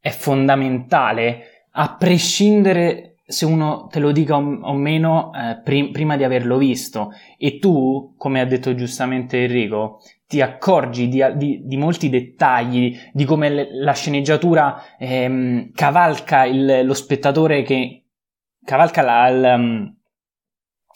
è 0.00 0.10
fondamentale 0.10 1.66
a 1.72 1.94
prescindere 1.96 3.10
se 3.30 3.44
uno 3.44 3.86
te 3.88 4.00
lo 4.00 4.10
dica 4.10 4.34
o, 4.34 4.72
meno 4.72 5.30
eh, 5.32 5.60
prim- 5.62 5.92
prima 5.92 6.16
di 6.16 6.24
averlo 6.24 6.58
visto 6.58 7.12
e 7.38 7.58
tu, 7.60 8.14
come 8.16 8.40
ha 8.40 8.44
detto 8.44 8.74
giustamente 8.74 9.44
Enrico, 9.44 10.00
ti 10.26 10.40
accorgi 10.40 11.08
di, 11.08 11.24
di, 11.36 11.60
di 11.64 11.76
molti 11.76 12.08
dettagli, 12.08 12.98
di 13.12 13.24
come 13.24 13.48
le, 13.48 13.68
la 13.72 13.92
sceneggiatura 13.92 14.96
ehm, 14.98 15.70
cavalca 15.72 16.44
il, 16.44 16.84
lo 16.84 16.94
spettatore 16.94 17.62
che 17.62 18.04
cavalca 18.64 19.02
la, 19.02 19.28
il, 19.28 19.54
mm, 19.58 19.86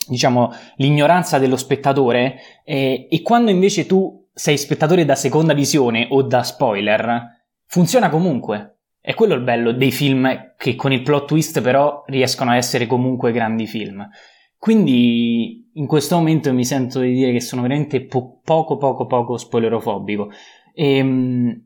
diciamo, 0.08 0.52
l'ignoranza 0.76 1.38
dello 1.38 1.56
spettatore 1.56 2.36
eh, 2.64 3.06
e 3.08 3.22
quando 3.22 3.50
invece 3.52 3.86
tu 3.86 4.28
sei 4.32 4.58
spettatore 4.58 5.04
da 5.04 5.14
seconda 5.14 5.54
visione 5.54 6.08
o 6.10 6.22
da 6.22 6.42
spoiler, 6.42 7.42
funziona 7.66 8.08
comunque. 8.08 8.73
È 9.06 9.12
quello 9.12 9.34
il 9.34 9.42
bello 9.42 9.72
dei 9.72 9.92
film 9.92 10.54
che 10.56 10.74
con 10.76 10.90
il 10.90 11.02
plot 11.02 11.26
twist 11.26 11.60
però 11.60 12.04
riescono 12.06 12.52
a 12.52 12.56
essere 12.56 12.86
comunque 12.86 13.32
grandi 13.32 13.66
film. 13.66 14.08
Quindi 14.56 15.68
in 15.74 15.86
questo 15.86 16.16
momento 16.16 16.50
mi 16.54 16.64
sento 16.64 17.00
di 17.00 17.12
dire 17.12 17.30
che 17.30 17.42
sono 17.42 17.60
veramente 17.60 18.06
po- 18.06 18.40
poco 18.42 18.78
poco 18.78 19.04
poco 19.04 19.36
spoilerofobico. 19.36 20.30
E, 20.72 20.96
ehm, 20.96 21.62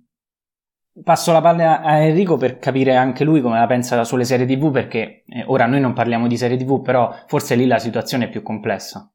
passo 1.05 1.31
la 1.31 1.41
palla 1.41 1.81
a 1.81 1.99
Enrico 1.99 2.37
per 2.37 2.59
capire 2.59 2.97
anche 2.97 3.23
lui 3.23 3.41
come 3.41 3.61
la 3.61 3.69
pensa 3.69 4.03
sulle 4.03 4.25
serie 4.25 4.45
TV 4.45 4.73
perché 4.73 5.23
eh, 5.29 5.45
ora 5.47 5.67
noi 5.67 5.79
non 5.79 5.93
parliamo 5.93 6.27
di 6.27 6.37
serie 6.37 6.57
TV 6.57 6.83
però 6.83 7.15
forse 7.29 7.55
lì 7.55 7.69
la 7.69 7.79
situazione 7.79 8.25
è 8.25 8.31
più 8.31 8.43
complessa. 8.43 9.09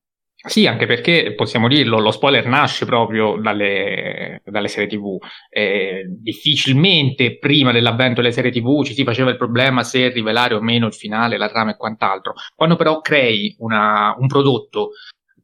Sì, 0.46 0.68
anche 0.68 0.86
perché 0.86 1.34
possiamo 1.36 1.70
dirlo, 1.70 2.00
lo 2.00 2.12
spoiler 2.12 2.46
nasce 2.48 2.86
proprio 2.86 3.38
dalle, 3.38 4.42
dalle 4.44 4.68
serie 4.68 4.90
TV. 4.90 5.18
Eh, 5.50 6.04
difficilmente 6.20 7.38
prima 7.38 7.72
dell'avvento 7.72 8.20
delle 8.20 8.34
serie 8.34 8.52
TV 8.52 8.84
ci 8.84 8.94
si 8.94 9.06
faceva 9.06 9.30
il 9.30 9.38
problema 9.38 9.84
se 9.84 10.10
rivelare 10.10 10.54
o 10.54 10.60
meno 10.60 10.88
il 10.88 10.94
finale, 10.94 11.38
la 11.38 11.48
trama 11.48 11.72
e 11.72 11.78
quant'altro. 11.78 12.34
Quando 12.56 12.76
però 12.76 13.00
crei 13.00 13.56
una, 13.60 14.14
un 14.20 14.28
prodotto 14.28 14.90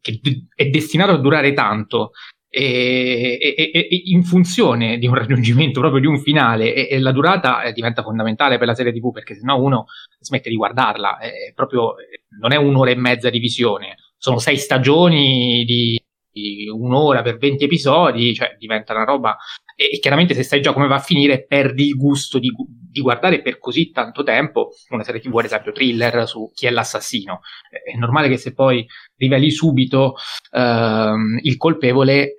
che 0.02 0.20
d- 0.22 0.48
è 0.54 0.66
destinato 0.66 1.12
a 1.12 1.18
durare 1.18 1.54
tanto 1.54 2.12
e, 2.50 3.38
e, 3.40 3.72
e, 3.72 4.02
in 4.08 4.24
funzione 4.24 4.98
di 4.98 5.08
un 5.08 5.16
raggiungimento 5.16 5.80
proprio 5.80 6.02
di 6.02 6.08
un 6.08 6.20
finale 6.20 6.74
e, 6.90 7.00
la 7.00 7.14
durata 7.14 7.62
eh, 7.62 7.72
diventa 7.72 8.04
fondamentale 8.04 8.58
per 8.58 8.68
la 8.68 8.76
serie 8.76 8.92
TV 8.92 9.12
perché 9.12 9.36
sennò 9.36 9.62
uno 9.62 9.86
smette 10.20 10.50
di 10.50 10.58
guardarla. 10.58 11.20
È 11.20 11.54
proprio, 11.56 11.96
non 12.42 12.52
è 12.52 12.58
un'ora 12.58 12.92
e 12.92 12.96
mezza 12.96 13.30
di 13.30 13.40
visione 13.40 13.96
sono 14.20 14.38
sei 14.38 14.58
stagioni 14.58 15.64
di, 15.64 16.00
di 16.30 16.70
un'ora 16.70 17.22
per 17.22 17.38
20 17.38 17.64
episodi, 17.64 18.34
cioè 18.34 18.56
diventa 18.60 18.94
una 18.94 19.06
roba. 19.06 19.38
E, 19.76 19.98
chiaramente, 20.00 20.34
se 20.34 20.44
sai 20.44 20.62
già 20.62 20.74
come 20.74 20.88
va 20.88 20.96
a 20.96 21.00
finire, 21.00 21.46
perdi 21.46 21.88
il 21.88 21.96
gusto 21.96 22.38
di, 22.38 22.52
di, 22.68 23.00
guardare 23.00 23.42
per 23.42 23.58
così 23.60 23.92
tanto 23.92 24.24
tempo 24.24 24.72
una 24.90 25.04
serie 25.04 25.22
TV, 25.22 25.38
ad 25.38 25.46
esempio 25.46 25.72
thriller 25.72 26.28
su 26.28 26.52
chi 26.54 26.68
è 26.68 26.70
l'assassino. 26.70 27.40
È 27.70 27.96
normale 27.98 28.28
che 28.28 28.38
se 28.38 28.54
poi 28.54 28.86
riveli 29.16 29.50
subito 29.50 30.16
ehm, 30.52 31.40
il 31.42 31.56
colpevole, 31.56 32.36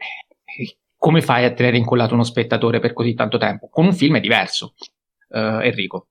come 0.99 1.23
fai 1.23 1.45
a 1.47 1.53
tenere 1.55 1.79
incollato 1.79 2.13
uno 2.13 2.25
spettatore 2.25 2.79
per 2.79 2.93
così 2.93 3.15
tanto 3.15 3.39
tempo? 3.39 3.69
Con 3.71 3.87
un 3.87 3.95
film 3.95 4.17
è 4.17 4.21
diverso. 4.21 4.75
Uh, 5.29 5.61
Enrico. 5.63 6.09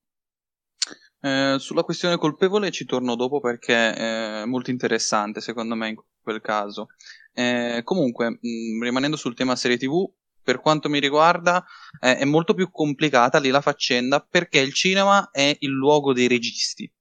Eh, 1.21 1.57
sulla 1.59 1.83
questione 1.83 2.17
colpevole 2.17 2.71
ci 2.71 2.85
torno 2.85 3.15
dopo 3.15 3.41
perché 3.41 3.93
è 3.93 4.45
molto 4.45 4.71
interessante 4.71 5.41
secondo 5.41 5.75
me 5.75 5.89
in 5.89 5.95
quel 6.21 6.41
caso. 6.41 6.87
Eh, 7.33 7.81
comunque, 7.83 8.29
mh, 8.29 8.37
mm, 8.47 8.83
rimanendo 8.83 9.17
sul 9.17 9.35
tema 9.35 9.55
serie 9.55 9.77
TV, 9.77 10.09
per 10.41 10.61
quanto 10.61 10.89
mi 10.89 10.99
riguarda 10.99 11.63
eh, 11.99 12.17
è 12.17 12.25
molto 12.25 12.53
più 12.53 12.71
complicata 12.71 13.39
lì 13.39 13.49
la 13.49 13.61
faccenda 13.61 14.19
perché 14.21 14.59
il 14.59 14.73
cinema 14.73 15.29
è 15.31 15.55
il 15.59 15.69
luogo 15.69 16.13
dei 16.13 16.27
registi, 16.27 16.91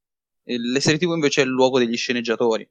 le 0.45 0.81
serie 0.81 0.99
TV 0.99 1.13
invece 1.13 1.43
è 1.43 1.45
il 1.45 1.51
luogo 1.51 1.79
degli 1.79 1.97
sceneggiatori. 1.97 2.69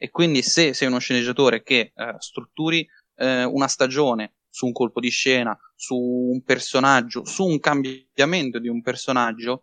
E 0.00 0.10
quindi 0.10 0.42
se 0.42 0.74
sei 0.74 0.88
uno 0.88 0.98
sceneggiatore 0.98 1.62
che 1.62 1.92
eh, 1.94 2.14
strutturi 2.18 2.86
eh, 3.16 3.44
una 3.44 3.66
stagione 3.66 4.34
su 4.48 4.66
un 4.66 4.72
colpo 4.72 5.00
di 5.00 5.10
scena, 5.10 5.56
su 5.74 5.96
un 5.96 6.42
personaggio, 6.42 7.24
su 7.24 7.44
un 7.44 7.58
cambiamento 7.58 8.58
di 8.58 8.68
un 8.68 8.80
personaggio, 8.80 9.62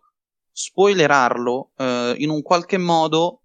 spoilerarlo 0.58 1.72
eh, 1.76 2.14
in 2.16 2.30
un 2.30 2.40
qualche 2.40 2.78
modo, 2.78 3.42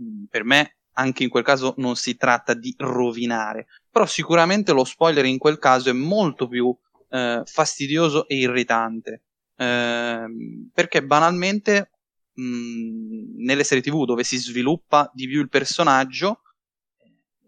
mm, 0.00 0.24
per 0.24 0.42
me 0.42 0.78
anche 0.94 1.22
in 1.22 1.28
quel 1.28 1.44
caso 1.44 1.74
non 1.76 1.94
si 1.94 2.16
tratta 2.16 2.54
di 2.54 2.74
rovinare, 2.76 3.68
però 3.88 4.04
sicuramente 4.04 4.72
lo 4.72 4.82
spoiler 4.82 5.24
in 5.26 5.38
quel 5.38 5.58
caso 5.58 5.90
è 5.90 5.92
molto 5.92 6.48
più 6.48 6.76
eh, 7.10 7.42
fastidioso 7.44 8.26
e 8.26 8.34
irritante, 8.38 9.22
eh, 9.54 10.24
perché 10.74 11.04
banalmente 11.04 11.92
mh, 12.32 12.42
mm, 12.42 13.44
nelle 13.44 13.62
serie 13.62 13.82
tv 13.84 14.04
dove 14.04 14.24
si 14.24 14.36
sviluppa 14.36 15.08
di 15.14 15.28
più 15.28 15.40
il 15.40 15.48
personaggio, 15.48 16.40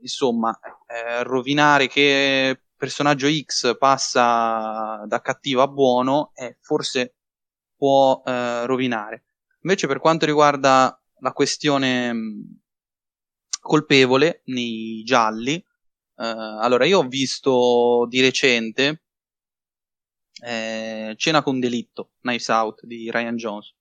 insomma, 0.00 0.56
eh, 0.86 1.24
rovinare 1.24 1.88
che 1.88 2.56
personaggio 2.76 3.26
X 3.28 3.76
passa 3.78 5.02
da 5.06 5.20
cattivo 5.20 5.62
a 5.62 5.68
buono 5.68 6.30
è 6.34 6.56
forse 6.60 7.14
può 7.82 8.22
eh, 8.24 8.64
rovinare. 8.64 9.24
Invece 9.62 9.88
per 9.88 9.98
quanto 9.98 10.24
riguarda 10.24 10.96
la 11.18 11.32
questione 11.32 12.12
mh, 12.12 12.60
colpevole 13.60 14.42
nei 14.44 15.02
gialli, 15.02 15.54
eh, 15.54 15.64
allora 16.14 16.84
io 16.84 17.00
ho 17.00 17.08
visto 17.08 18.06
di 18.08 18.20
recente 18.20 19.02
eh, 20.44 21.14
Cena 21.16 21.42
con 21.42 21.58
delitto, 21.58 22.12
Knives 22.20 22.46
Out 22.46 22.86
di 22.86 23.10
Ryan 23.10 23.34
Jones. 23.34 23.74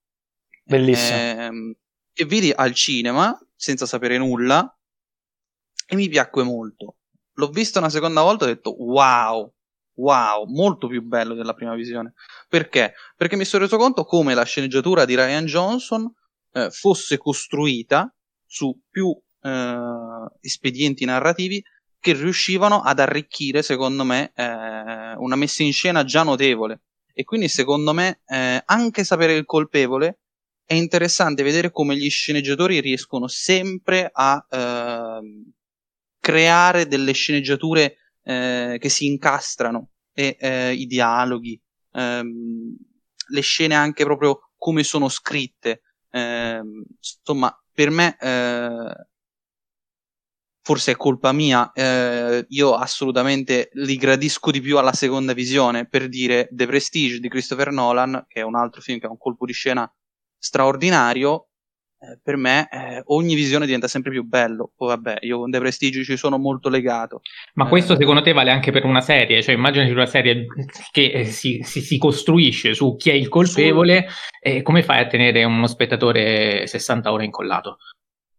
Bellissimo. 0.63 1.17
Eh, 1.17 1.77
che 2.11 2.25
vidi 2.25 2.51
al 2.51 2.73
cinema 2.73 3.39
senza 3.55 3.85
sapere 3.85 4.17
nulla 4.17 4.75
e 5.85 5.95
mi 5.95 6.09
piacque 6.09 6.41
molto. 6.41 6.97
L'ho 7.33 7.49
visto 7.49 7.77
una 7.77 7.89
seconda 7.89 8.23
volta 8.23 8.45
e 8.45 8.49
ho 8.49 8.53
detto 8.55 8.75
wow, 8.83 9.53
wow, 10.01 10.45
molto 10.45 10.87
più 10.87 11.01
bello 11.03 11.35
della 11.35 11.53
prima 11.53 11.75
visione. 11.75 12.13
Perché? 12.49 12.93
Perché 13.15 13.35
mi 13.35 13.45
sono 13.45 13.63
reso 13.63 13.77
conto 13.77 14.03
come 14.03 14.33
la 14.33 14.43
sceneggiatura 14.43 15.05
di 15.05 15.15
Ryan 15.15 15.45
Johnson 15.45 16.11
eh, 16.53 16.69
fosse 16.71 17.17
costruita 17.17 18.13
su 18.45 18.81
più 18.89 19.15
eh, 19.41 19.79
espedienti 20.41 21.05
narrativi 21.05 21.63
che 21.99 22.13
riuscivano 22.13 22.81
ad 22.81 22.99
arricchire, 22.99 23.61
secondo 23.61 24.03
me, 24.03 24.31
eh, 24.35 25.13
una 25.17 25.35
messa 25.35 25.61
in 25.61 25.71
scena 25.71 26.03
già 26.03 26.23
notevole. 26.23 26.81
E 27.13 27.23
quindi, 27.23 27.47
secondo 27.47 27.93
me, 27.93 28.21
eh, 28.25 28.61
anche 28.65 29.03
sapere 29.03 29.33
il 29.35 29.45
colpevole 29.45 30.21
è 30.65 30.73
interessante 30.73 31.43
vedere 31.43 31.69
come 31.69 31.95
gli 31.95 32.09
sceneggiatori 32.09 32.79
riescono 32.79 33.27
sempre 33.27 34.09
a 34.11 34.43
ehm, 34.49 35.51
creare 36.19 36.87
delle 36.87 37.11
sceneggiature 37.11 37.97
eh, 38.23 38.77
che 38.79 38.89
si 38.89 39.05
incastrano 39.05 39.90
e 40.13 40.37
eh, 40.39 40.73
i 40.73 40.85
dialoghi, 40.85 41.59
ehm, 41.93 42.75
le 43.27 43.41
scene 43.41 43.75
anche 43.75 44.03
proprio 44.03 44.51
come 44.57 44.83
sono 44.83 45.09
scritte. 45.09 45.81
Ehm, 46.11 46.83
insomma, 46.97 47.55
per 47.73 47.89
me 47.89 48.17
eh, 48.19 49.07
forse 50.63 50.91
è 50.91 50.95
colpa 50.95 51.31
mia, 51.31 51.71
eh, 51.73 52.45
io 52.49 52.75
assolutamente 52.75 53.69
li 53.73 53.95
gradisco 53.95 54.51
di 54.51 54.61
più 54.61 54.77
alla 54.77 54.93
seconda 54.93 55.33
visione, 55.33 55.87
per 55.87 56.07
dire 56.07 56.47
The 56.51 56.67
Prestige 56.67 57.19
di 57.19 57.29
Christopher 57.29 57.71
Nolan, 57.71 58.25
che 58.27 58.41
è 58.41 58.43
un 58.43 58.55
altro 58.55 58.81
film 58.81 58.99
che 58.99 59.07
ha 59.07 59.11
un 59.11 59.17
colpo 59.17 59.45
di 59.45 59.53
scena 59.53 59.91
straordinario, 60.37 61.49
eh, 62.03 62.17
per 62.19 62.35
me 62.35 62.67
eh, 62.71 63.03
ogni 63.07 63.35
visione 63.35 63.65
diventa 63.65 63.87
sempre 63.87 64.09
più 64.09 64.23
bello. 64.23 64.71
Poi 64.75 64.87
vabbè, 64.87 65.17
io 65.21 65.37
con 65.37 65.51
The 65.51 65.59
Prestige 65.59 66.03
ci 66.03 66.17
sono 66.17 66.39
molto 66.39 66.67
legato. 66.67 67.21
Ma 67.53 67.67
questo 67.67 67.93
eh, 67.93 67.97
secondo 67.97 68.23
te 68.23 68.33
vale 68.33 68.49
anche 68.49 68.71
per 68.71 68.85
una 68.85 69.01
serie? 69.01 69.43
Cioè 69.43 69.53
immagini 69.53 69.91
una 69.91 70.07
serie 70.07 70.47
che 70.89 71.11
eh, 71.11 71.25
si, 71.25 71.61
si, 71.61 71.79
si, 71.81 71.99
costruisce 71.99 72.73
su 72.73 72.95
chi 72.95 73.11
è 73.11 73.13
il 73.13 73.29
colpevole 73.29 74.07
su... 74.09 74.15
e 74.39 74.63
come 74.63 74.81
fai 74.81 75.03
a 75.03 75.07
tenere 75.07 75.43
uno 75.43 75.67
spettatore 75.67 76.65
60 76.65 77.11
ore 77.11 77.25
incollato? 77.25 77.77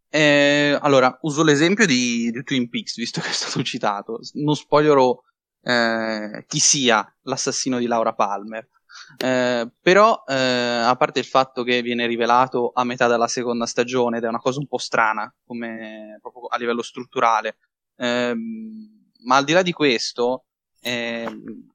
Eh, 0.08 0.76
allora, 0.80 1.16
uso 1.20 1.44
l'esempio 1.44 1.86
di, 1.86 2.32
di, 2.32 2.42
Twin 2.42 2.68
Peaks, 2.68 2.96
visto 2.96 3.20
che 3.20 3.28
è 3.28 3.32
stato 3.32 3.62
citato. 3.62 4.18
Non 4.34 4.56
spoilerò 4.56 5.16
chi 5.64 6.58
sia 6.58 7.06
l'assassino 7.22 7.78
di 7.78 7.86
Laura 7.86 8.14
Palmer. 8.14 8.68
Eh, 9.18 9.70
però, 9.80 10.24
eh, 10.26 10.34
a 10.34 10.96
parte 10.96 11.18
il 11.20 11.24
fatto 11.26 11.62
che 11.62 11.82
viene 11.82 12.06
rivelato 12.06 12.70
a 12.74 12.84
metà 12.84 13.06
della 13.08 13.28
seconda 13.28 13.66
stagione, 13.66 14.18
ed 14.18 14.24
è 14.24 14.28
una 14.28 14.38
cosa 14.40 14.58
un 14.60 14.66
po' 14.66 14.78
strana, 14.78 15.32
come 15.44 16.18
proprio 16.20 16.46
a 16.46 16.56
livello 16.58 16.82
strutturale, 16.82 17.58
ehm, 17.96 19.10
ma 19.24 19.36
al 19.36 19.44
di 19.44 19.52
là 19.52 19.62
di 19.62 19.72
questo, 19.72 20.46
ehm, 20.80 21.66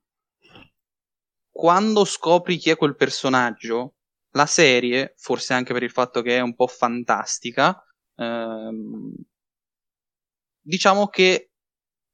quando 1.52 2.06
scopri 2.06 2.58
chi 2.58 2.70
è 2.70 2.78
quel 2.78 2.96
personaggio, 2.96 3.96
la 4.32 4.46
serie, 4.46 5.14
forse 5.18 5.54
anche 5.54 5.74
per 5.74 5.84
il 5.84 5.92
fatto 5.92 6.22
che 6.22 6.38
è 6.38 6.42
un 6.42 6.56
po' 6.56 6.68
fantastica, 6.68 7.84
ehm, 8.16 9.14
diciamo 10.62 11.08
che 11.08 11.52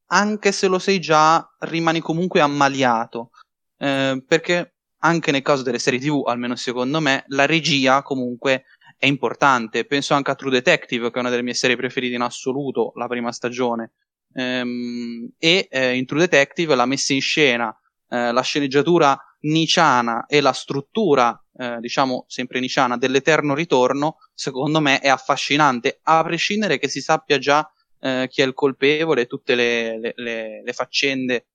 anche 0.08 0.52
se 0.52 0.68
lo 0.68 0.80
sei 0.80 1.00
già, 1.00 1.48
rimani 1.60 2.00
comunque 2.00 2.42
ammaliato. 2.42 3.32
Eh, 3.78 4.24
perché 4.28 4.73
anche 5.04 5.32
nel 5.32 5.42
caso 5.42 5.64
delle 5.64 5.80
serie 5.80 6.00
TV, 6.00 6.24
almeno 6.26 6.56
secondo 6.56 7.00
me, 7.00 7.24
la 7.28 7.46
regia 7.46 8.02
comunque 8.02 8.66
è 8.98 9.06
importante. 9.06 9.86
Penso 9.86 10.14
anche 10.14 10.32
a 10.32 10.36
True 10.36 10.52
Detective, 10.52 11.10
che 11.10 11.18
è 11.18 11.20
una 11.20 11.30
delle 11.30 11.44
mie 11.44 11.54
serie 11.54 11.76
preferite 11.76 12.16
in 12.16 12.22
assoluto, 12.22 12.94
la 12.96 13.08
prima 13.08 13.32
stagione. 13.32 13.92
Ehm, 14.34 15.30
e 15.38 15.68
eh, 15.70 15.96
in 15.96 16.06
True 16.06 16.22
Detective 16.22 16.76
la 16.76 16.86
messa 16.86 17.14
in 17.14 17.22
scena, 17.22 17.76
eh, 18.10 18.32
la 18.32 18.42
sceneggiatura 18.42 19.18
niciana 19.42 20.26
e 20.26 20.40
la 20.40 20.54
struttura, 20.54 21.38
eh, 21.58 21.78
diciamo 21.80 22.24
sempre 22.28 22.62
niciana, 22.62 22.98
dell'eterno 22.98 23.54
ritorno, 23.54 24.18
secondo 24.34 24.80
me 24.80 25.00
è 25.00 25.10
affascinante, 25.10 26.00
a 26.04 26.24
prescindere 26.24 26.80
che 26.80 26.88
si 26.88 27.02
sappia 27.02 27.38
già 27.38 27.70
eh, 28.00 28.28
chi 28.30 28.42
è 28.42 28.46
il 28.46 28.54
colpevole 28.54 29.22
e 29.22 29.28
tutte 29.28 29.54
le, 29.54 30.00
le, 30.00 30.14
le, 30.16 30.62
le 30.64 30.74
faccende 30.74 31.48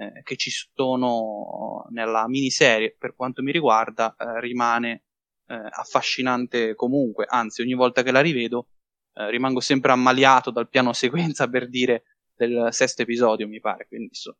eh, 0.00 0.22
che 0.22 0.36
ci 0.36 0.50
sono 0.50 1.86
nella 1.90 2.26
miniserie, 2.26 2.96
per 2.98 3.14
quanto 3.14 3.42
mi 3.42 3.52
riguarda, 3.52 4.16
eh, 4.16 4.40
rimane 4.40 5.04
eh, 5.46 5.68
affascinante 5.70 6.74
comunque, 6.74 7.26
anzi 7.28 7.60
ogni 7.60 7.74
volta 7.74 8.02
che 8.02 8.10
la 8.10 8.20
rivedo 8.20 8.68
eh, 9.12 9.30
rimango 9.30 9.60
sempre 9.60 9.92
ammaliato 9.92 10.50
dal 10.50 10.70
piano 10.70 10.94
sequenza 10.94 11.48
per 11.48 11.68
dire 11.68 12.04
del 12.34 12.68
sesto 12.70 13.02
episodio, 13.02 13.46
mi 13.46 13.60
pare, 13.60 13.86
quindi 13.86 14.14
so, 14.14 14.38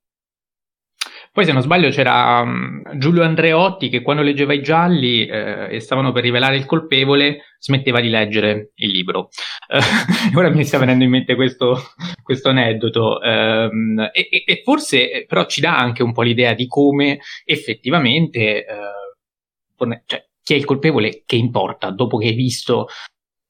poi, 1.33 1.45
se 1.45 1.53
non 1.53 1.63
sbaglio, 1.63 1.91
c'era 1.91 2.41
um, 2.41 2.83
Giulio 2.99 3.23
Andreotti 3.23 3.89
che 3.89 4.03
quando 4.03 4.23
leggeva 4.23 4.53
i 4.53 4.63
gialli 4.63 5.27
eh, 5.27 5.69
e 5.71 5.81
stavano 5.81 6.11
per 6.11 6.25
rivelare 6.25 6.57
il 6.57 6.67
colpevole, 6.67 7.43
smetteva 7.59 8.01
di 8.01 8.09
leggere 8.09 8.73
il 8.75 8.90
libro. 9.01 9.31
Ora 10.37 10.51
mi 10.51 10.65
sta 10.65 10.79
venendo 10.79 11.05
in 11.05 11.11
mente 11.11 11.35
questo, 11.35 11.79
questo 12.23 12.51
aneddoto. 12.51 13.19
Um, 13.23 14.09
e, 14.13 14.45
e, 14.45 14.63
forse 14.65 15.11
eh, 15.11 15.27
però 15.27 15.47
ci 15.47 15.61
dà 15.61 15.79
anche 15.79 16.03
un 16.03 16.13
po' 16.13 16.23
l'idea 16.23 16.55
di 16.55 16.67
come 16.67 17.21
effettivamente 17.45 18.65
uh, 18.69 20.01
cioè, 20.07 20.29
chi 20.43 20.55
è 20.55 20.57
il 20.57 20.65
colpevole 20.65 21.23
che 21.25 21.37
importa 21.37 21.91
dopo 21.91 22.19
che 22.19 22.29
hai 22.29 22.35
visto 22.35 22.89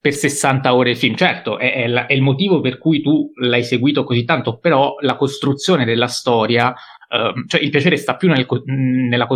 per 0.00 0.14
60 0.14 0.75
ore 0.75 0.90
il 0.90 0.97
film. 0.97 1.14
Certo, 1.14 1.59
è, 1.59 1.73
è, 1.75 1.87
la, 1.87 2.07
è, 2.07 2.14
il 2.14 2.23
motivo 2.23 2.61
per 2.61 2.78
cui 2.78 3.02
tu 3.02 3.30
l'hai 3.35 3.62
seguito 3.62 4.04
così 4.04 4.25
tanto, 4.25 4.59
però 4.59 4.97
la 5.00 5.16
costruzione 5.16 5.85
della 5.85 6.09
storia 6.09 6.75
Uh, 7.11 7.45
cioè 7.49 7.61
il 7.61 7.71
piacere 7.71 7.97
sta 7.97 8.14
più 8.14 8.28
nel, 8.28 8.47
nella, 8.66 9.26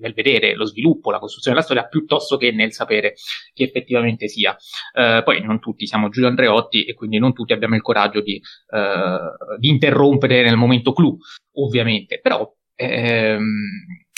nel, 0.00 0.12
vedere 0.12 0.54
lo 0.54 0.66
sviluppo, 0.66 1.10
la 1.10 1.18
costruzione 1.18 1.56
della 1.56 1.66
storia, 1.66 1.88
piuttosto 1.88 2.36
che 2.36 2.52
nel 2.52 2.74
sapere 2.74 3.14
chi 3.54 3.62
effettivamente 3.62 4.28
sia. 4.28 4.54
Uh, 4.92 5.22
poi 5.22 5.40
non 5.40 5.58
tutti 5.58 5.86
siamo 5.86 6.10
Giulio 6.10 6.28
Andreotti 6.28 6.84
e 6.84 6.92
quindi 6.92 7.18
non 7.18 7.32
tutti 7.32 7.54
abbiamo 7.54 7.74
il 7.74 7.80
coraggio 7.80 8.20
di, 8.20 8.38
uh, 8.68 9.56
di 9.58 9.70
interrompere 9.70 10.42
nel 10.42 10.58
momento 10.58 10.92
clou, 10.92 11.16
ovviamente, 11.54 12.20
però 12.20 12.46
ehm, 12.74 13.40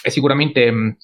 è 0.03 0.09
sicuramente 0.09 0.97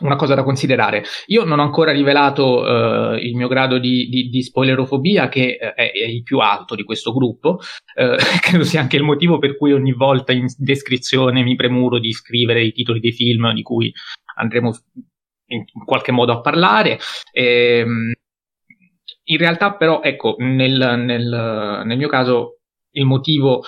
una 0.00 0.16
cosa 0.16 0.34
da 0.34 0.42
considerare. 0.42 1.04
Io 1.26 1.44
non 1.44 1.58
ho 1.58 1.62
ancora 1.62 1.92
rivelato 1.92 2.60
uh, 2.60 3.14
il 3.14 3.36
mio 3.36 3.48
grado 3.48 3.78
di, 3.78 4.08
di, 4.08 4.28
di 4.28 4.42
spoilerofobia, 4.42 5.28
che 5.28 5.58
uh, 5.60 5.66
è, 5.74 5.92
il 6.08 6.22
più 6.22 6.38
alto 6.38 6.74
di 6.74 6.84
questo 6.84 7.12
gruppo. 7.12 7.60
Uh, 7.94 8.16
credo 8.42 8.64
sia 8.64 8.80
anche 8.80 8.96
il 8.96 9.02
motivo 9.02 9.38
per 9.38 9.56
cui 9.56 9.72
ogni 9.72 9.92
volta 9.92 10.32
in 10.32 10.46
descrizione 10.58 11.42
mi 11.42 11.54
premuro 11.54 11.98
di 11.98 12.12
scrivere 12.12 12.64
i 12.64 12.72
titoli 12.72 13.00
dei 13.00 13.12
film 13.12 13.52
di 13.52 13.62
cui 13.62 13.92
andremo 14.36 14.72
in, 15.46 15.64
qualche 15.84 16.12
modo 16.12 16.32
a 16.32 16.40
parlare. 16.40 16.98
Ehm, 17.32 18.12
in 19.28 19.38
realtà, 19.38 19.74
però, 19.74 20.02
ecco, 20.02 20.36
nel, 20.38 20.94
nel, 20.98 21.82
nel 21.84 21.96
mio 21.96 22.08
caso 22.08 22.58
il 22.92 23.04
motivo 23.04 23.62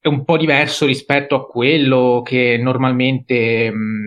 è 0.00 0.08
un 0.08 0.24
po' 0.24 0.36
diverso 0.36 0.86
rispetto 0.86 1.34
a 1.34 1.46
quello 1.46 2.22
che 2.24 2.56
normalmente. 2.56 3.70
Mh, 3.70 4.04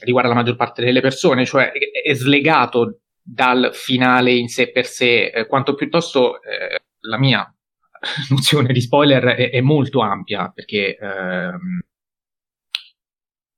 riguarda 0.00 0.28
la 0.28 0.34
maggior 0.34 0.56
parte 0.56 0.84
delle 0.84 1.00
persone, 1.00 1.44
cioè 1.44 1.70
è 1.70 2.14
slegato 2.14 3.00
dal 3.22 3.70
finale 3.72 4.32
in 4.32 4.48
sé 4.48 4.70
per 4.70 4.86
sé, 4.86 5.26
eh, 5.26 5.46
quanto 5.46 5.74
piuttosto 5.74 6.42
eh, 6.42 6.80
la 7.00 7.18
mia 7.18 7.52
nozione 8.30 8.72
di 8.72 8.80
spoiler 8.80 9.24
è, 9.24 9.50
è 9.50 9.60
molto 9.60 10.00
ampia, 10.00 10.50
perché 10.54 10.96
ehm, 10.96 11.80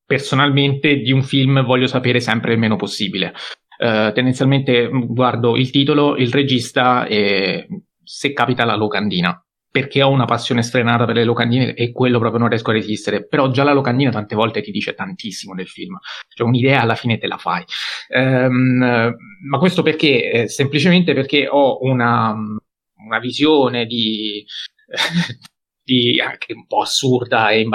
personalmente 0.04 0.96
di 0.96 1.12
un 1.12 1.22
film 1.22 1.64
voglio 1.64 1.86
sapere 1.86 2.20
sempre 2.20 2.52
il 2.52 2.58
meno 2.58 2.76
possibile. 2.76 3.32
Uh, 3.80 4.12
tendenzialmente 4.12 4.90
guardo 4.92 5.56
il 5.56 5.70
titolo, 5.70 6.16
il 6.16 6.30
regista 6.30 7.06
e 7.06 7.66
se 8.02 8.34
capita 8.34 8.66
la 8.66 8.74
locandina 8.74 9.42
perché 9.70 10.02
ho 10.02 10.10
una 10.10 10.24
passione 10.24 10.62
sfrenata 10.62 11.04
per 11.04 11.14
le 11.14 11.24
locandine 11.24 11.74
e 11.74 11.92
quello 11.92 12.18
proprio 12.18 12.40
non 12.40 12.48
riesco 12.48 12.70
a 12.70 12.74
resistere. 12.74 13.26
Però 13.26 13.50
già 13.50 13.62
la 13.62 13.72
locandina 13.72 14.10
tante 14.10 14.34
volte 14.34 14.62
ti 14.62 14.70
dice 14.70 14.94
tantissimo 14.94 15.54
del 15.54 15.68
film, 15.68 15.98
cioè 16.28 16.46
un'idea 16.46 16.80
alla 16.80 16.94
fine 16.96 17.18
te 17.18 17.26
la 17.26 17.36
fai. 17.36 17.64
Um, 18.08 19.14
ma 19.48 19.58
questo 19.58 19.82
perché? 19.82 20.30
Eh, 20.30 20.48
semplicemente 20.48 21.14
perché 21.14 21.46
ho 21.48 21.78
una, 21.82 22.32
una 22.32 23.18
visione 23.20 23.86
di 23.86 24.44
di, 25.90 26.20
anche 26.20 26.52
un 26.52 26.66
po' 26.66 26.82
assurda 26.82 27.50
e 27.50 27.66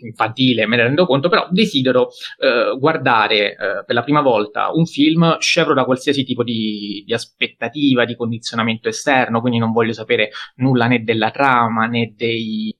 infantile, 0.00 0.66
me 0.66 0.76
ne 0.76 0.84
rendo 0.84 1.04
conto, 1.04 1.28
però 1.28 1.48
desidero 1.50 2.10
eh, 2.38 2.76
guardare 2.78 3.52
eh, 3.52 3.84
per 3.84 3.94
la 3.94 4.04
prima 4.04 4.20
volta 4.20 4.70
un 4.72 4.86
film 4.86 5.38
scevro 5.38 5.74
da 5.74 5.84
qualsiasi 5.84 6.22
tipo 6.22 6.44
di, 6.44 7.02
di, 7.04 7.12
aspettativa, 7.12 8.04
di 8.04 8.14
condizionamento 8.14 8.88
esterno, 8.88 9.40
quindi 9.40 9.58
non 9.58 9.72
voglio 9.72 9.92
sapere 9.92 10.30
nulla 10.56 10.86
né 10.86 11.02
della 11.02 11.32
trama 11.32 11.86
né 11.86 12.14
dei, 12.16 12.72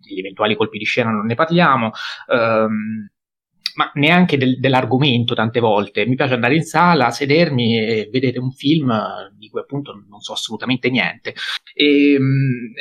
degli 0.00 0.20
eventuali 0.20 0.54
colpi 0.54 0.78
di 0.78 0.84
scena, 0.84 1.10
non 1.10 1.26
ne 1.26 1.34
parliamo. 1.34 1.90
Ehm, 2.30 3.08
ma 3.74 3.90
neanche 3.94 4.36
del, 4.36 4.60
dell'argomento 4.60 5.34
tante 5.34 5.58
volte. 5.58 6.06
Mi 6.06 6.14
piace 6.14 6.34
andare 6.34 6.54
in 6.54 6.62
sala, 6.62 7.10
sedermi 7.10 7.76
e 7.76 8.08
vedere 8.12 8.38
un 8.38 8.52
film 8.52 8.94
di 9.36 9.48
cui 9.48 9.58
appunto 9.60 9.92
non 10.08 10.20
so 10.20 10.32
assolutamente 10.34 10.88
niente. 10.90 11.34
E, 11.74 12.12
ehm, 12.12 12.72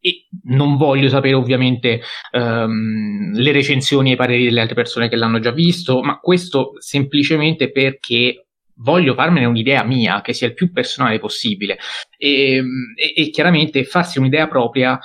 e 0.00 0.26
non 0.44 0.76
voglio 0.76 1.08
sapere 1.08 1.34
ovviamente 1.34 2.00
um, 2.32 3.32
le 3.32 3.52
recensioni 3.52 4.10
e 4.10 4.12
i 4.14 4.16
pareri 4.16 4.44
delle 4.44 4.60
altre 4.60 4.74
persone 4.74 5.08
che 5.08 5.16
l'hanno 5.16 5.38
già 5.38 5.52
visto, 5.52 6.00
ma 6.02 6.18
questo 6.18 6.72
semplicemente 6.78 7.70
perché 7.70 8.46
voglio 8.82 9.14
farmene 9.14 9.46
un'idea 9.46 9.84
mia 9.84 10.22
che 10.22 10.32
sia 10.32 10.46
il 10.46 10.54
più 10.54 10.72
personale 10.72 11.18
possibile. 11.18 11.78
E, 12.16 12.62
e, 12.94 13.12
e 13.14 13.30
chiaramente 13.30 13.84
farsi 13.84 14.18
un'idea 14.18 14.48
propria 14.48 14.98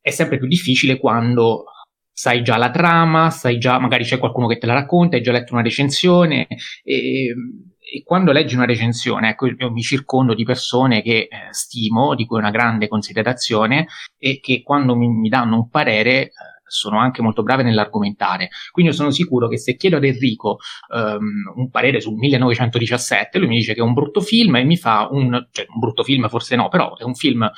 è 0.00 0.10
sempre 0.10 0.38
più 0.38 0.48
difficile 0.48 0.98
quando 0.98 1.64
sai 2.12 2.42
già 2.42 2.56
la 2.56 2.70
trama, 2.70 3.30
sai 3.30 3.58
già, 3.58 3.78
magari 3.78 4.04
c'è 4.04 4.18
qualcuno 4.18 4.46
che 4.46 4.58
te 4.58 4.66
la 4.66 4.74
racconta, 4.74 5.16
hai 5.16 5.22
già 5.22 5.32
letto 5.32 5.54
una 5.54 5.62
recensione 5.62 6.46
e, 6.82 7.34
e 7.92 8.02
quando 8.04 8.30
leggi 8.30 8.54
una 8.54 8.66
recensione, 8.66 9.30
ecco, 9.30 9.46
io 9.46 9.70
mi 9.72 9.82
circondo 9.82 10.34
di 10.34 10.44
persone 10.44 11.02
che 11.02 11.28
eh, 11.28 11.28
stimo, 11.50 12.14
di 12.14 12.24
cui 12.24 12.36
ho 12.36 12.40
una 12.40 12.50
grande 12.50 12.86
considerazione 12.86 13.88
e 14.16 14.38
che 14.40 14.62
quando 14.62 14.94
mi, 14.94 15.08
mi 15.08 15.28
danno 15.28 15.56
un 15.56 15.68
parere 15.68 16.26
eh, 16.26 16.30
sono 16.64 17.00
anche 17.00 17.20
molto 17.20 17.42
brave 17.42 17.64
nell'argomentare. 17.64 18.50
Quindi 18.70 18.92
io 18.92 18.96
sono 18.96 19.10
sicuro 19.10 19.48
che 19.48 19.58
se 19.58 19.74
chiedo 19.74 19.96
ad 19.96 20.04
Enrico 20.04 20.58
um, 20.94 21.52
un 21.56 21.68
parere 21.68 22.00
sul 22.00 22.14
1917, 22.14 23.38
lui 23.38 23.48
mi 23.48 23.56
dice 23.56 23.74
che 23.74 23.80
è 23.80 23.82
un 23.82 23.92
brutto 23.92 24.20
film 24.20 24.54
e 24.56 24.64
mi 24.64 24.76
fa 24.76 25.08
un, 25.10 25.48
cioè 25.50 25.66
un 25.68 25.80
brutto 25.80 26.04
film 26.04 26.28
forse 26.28 26.54
no, 26.54 26.68
però 26.68 26.96
è 26.96 27.02
un 27.02 27.14
film 27.14 27.50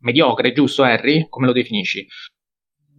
mediocre, 0.00 0.52
giusto 0.52 0.82
Harry? 0.82 1.26
Come 1.30 1.46
lo 1.46 1.52
definisci? 1.52 2.06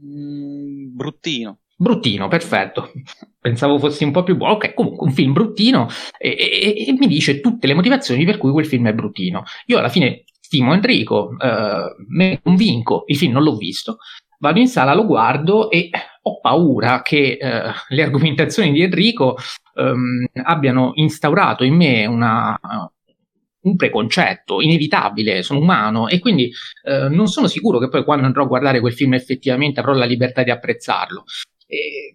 Mm, 0.04 0.95
bruttino. 0.95 1.60
Bruttino, 1.81 2.27
perfetto. 2.27 2.91
Pensavo 3.39 3.79
fossi 3.79 4.03
un 4.03 4.11
po' 4.11 4.23
più 4.23 4.35
buono. 4.35 4.55
Ok, 4.55 4.73
comunque 4.73 5.07
un 5.07 5.13
film 5.13 5.31
bruttino 5.31 5.87
e, 6.17 6.35
e, 6.37 6.85
e, 6.87 6.91
mi 6.99 7.07
dice 7.07 7.39
tutte 7.39 7.67
le 7.67 7.73
motivazioni 7.73 8.25
per 8.25 8.37
cui 8.37 8.51
quel 8.51 8.65
film 8.65 8.89
è 8.89 8.93
bruttino. 8.93 9.43
Io 9.67 9.77
alla 9.77 9.87
fine 9.87 10.25
stimo 10.41 10.73
Enrico, 10.73 11.37
eh, 11.39 11.95
me 12.09 12.41
convinco, 12.43 13.03
il 13.07 13.15
film 13.15 13.31
non 13.31 13.43
l'ho 13.43 13.55
visto, 13.55 13.99
vado 14.39 14.59
in 14.59 14.67
sala, 14.67 14.93
lo 14.93 15.05
guardo 15.05 15.71
e 15.71 15.89
ho 16.21 16.41
paura 16.41 17.01
che 17.01 17.37
eh, 17.39 17.71
le 17.87 18.03
argomentazioni 18.03 18.73
di 18.73 18.81
Enrico 18.81 19.37
ehm, 19.75 20.25
abbiano 20.43 20.91
instaurato 20.95 21.63
in 21.63 21.75
me 21.75 22.05
una, 22.07 22.59
un 23.61 23.75
preconcetto 23.77 24.59
inevitabile, 24.59 25.43
sono 25.43 25.61
umano 25.61 26.09
e 26.09 26.19
quindi 26.19 26.51
eh, 26.83 27.07
non 27.07 27.27
sono 27.27 27.47
sicuro 27.47 27.79
che 27.79 27.87
poi 27.87 28.03
quando 28.03 28.25
andrò 28.25 28.43
a 28.43 28.47
guardare 28.47 28.81
quel 28.81 28.93
film 28.93 29.13
effettivamente 29.13 29.79
avrò 29.79 29.93
la 29.93 30.03
libertà 30.03 30.43
di 30.43 30.51
apprezzarlo. 30.51 31.23
E 31.69 32.13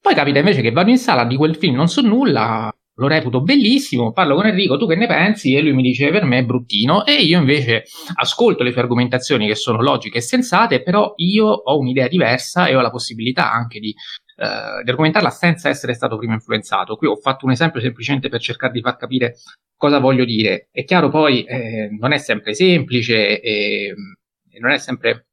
poi 0.00 0.14
capita 0.14 0.38
invece 0.38 0.62
che 0.62 0.70
vado 0.70 0.90
in 0.90 0.98
sala 0.98 1.24
di 1.24 1.36
quel 1.36 1.56
film, 1.56 1.74
non 1.74 1.88
so 1.88 2.00
nulla, 2.00 2.72
lo 2.94 3.06
reputo 3.06 3.42
bellissimo, 3.42 4.12
parlo 4.12 4.34
con 4.34 4.46
Enrico, 4.46 4.78
tu 4.78 4.86
che 4.86 4.96
ne 4.96 5.06
pensi? 5.06 5.54
E 5.54 5.60
lui 5.60 5.72
mi 5.72 5.82
dice 5.82 6.10
per 6.10 6.24
me 6.24 6.38
è 6.38 6.44
bruttino 6.44 7.04
e 7.04 7.22
io 7.22 7.38
invece 7.38 7.84
ascolto 8.14 8.62
le 8.62 8.72
sue 8.72 8.80
argomentazioni 8.80 9.46
che 9.46 9.54
sono 9.54 9.82
logiche 9.82 10.18
e 10.18 10.22
sensate, 10.22 10.82
però 10.82 11.12
io 11.16 11.46
ho 11.46 11.78
un'idea 11.78 12.08
diversa 12.08 12.66
e 12.66 12.74
ho 12.74 12.80
la 12.80 12.90
possibilità 12.90 13.52
anche 13.52 13.78
di 13.78 13.94
eh, 14.40 14.84
di 14.84 14.90
argomentarla 14.90 15.30
senza 15.30 15.68
essere 15.68 15.94
stato 15.94 16.16
prima 16.16 16.34
influenzato. 16.34 16.94
Qui 16.96 17.08
ho 17.08 17.16
fatto 17.16 17.44
un 17.44 17.50
esempio 17.50 17.80
semplicemente 17.80 18.28
per 18.28 18.40
cercare 18.40 18.72
di 18.72 18.80
far 18.80 18.96
capire 18.96 19.34
cosa 19.76 19.98
voglio 19.98 20.24
dire. 20.24 20.68
È 20.70 20.84
chiaro 20.84 21.08
poi, 21.08 21.42
eh, 21.42 21.88
non 21.98 22.12
è 22.12 22.18
sempre 22.18 22.54
semplice 22.54 23.40
e, 23.40 23.94
e 24.48 24.58
non 24.60 24.70
è 24.70 24.78
sempre 24.78 25.27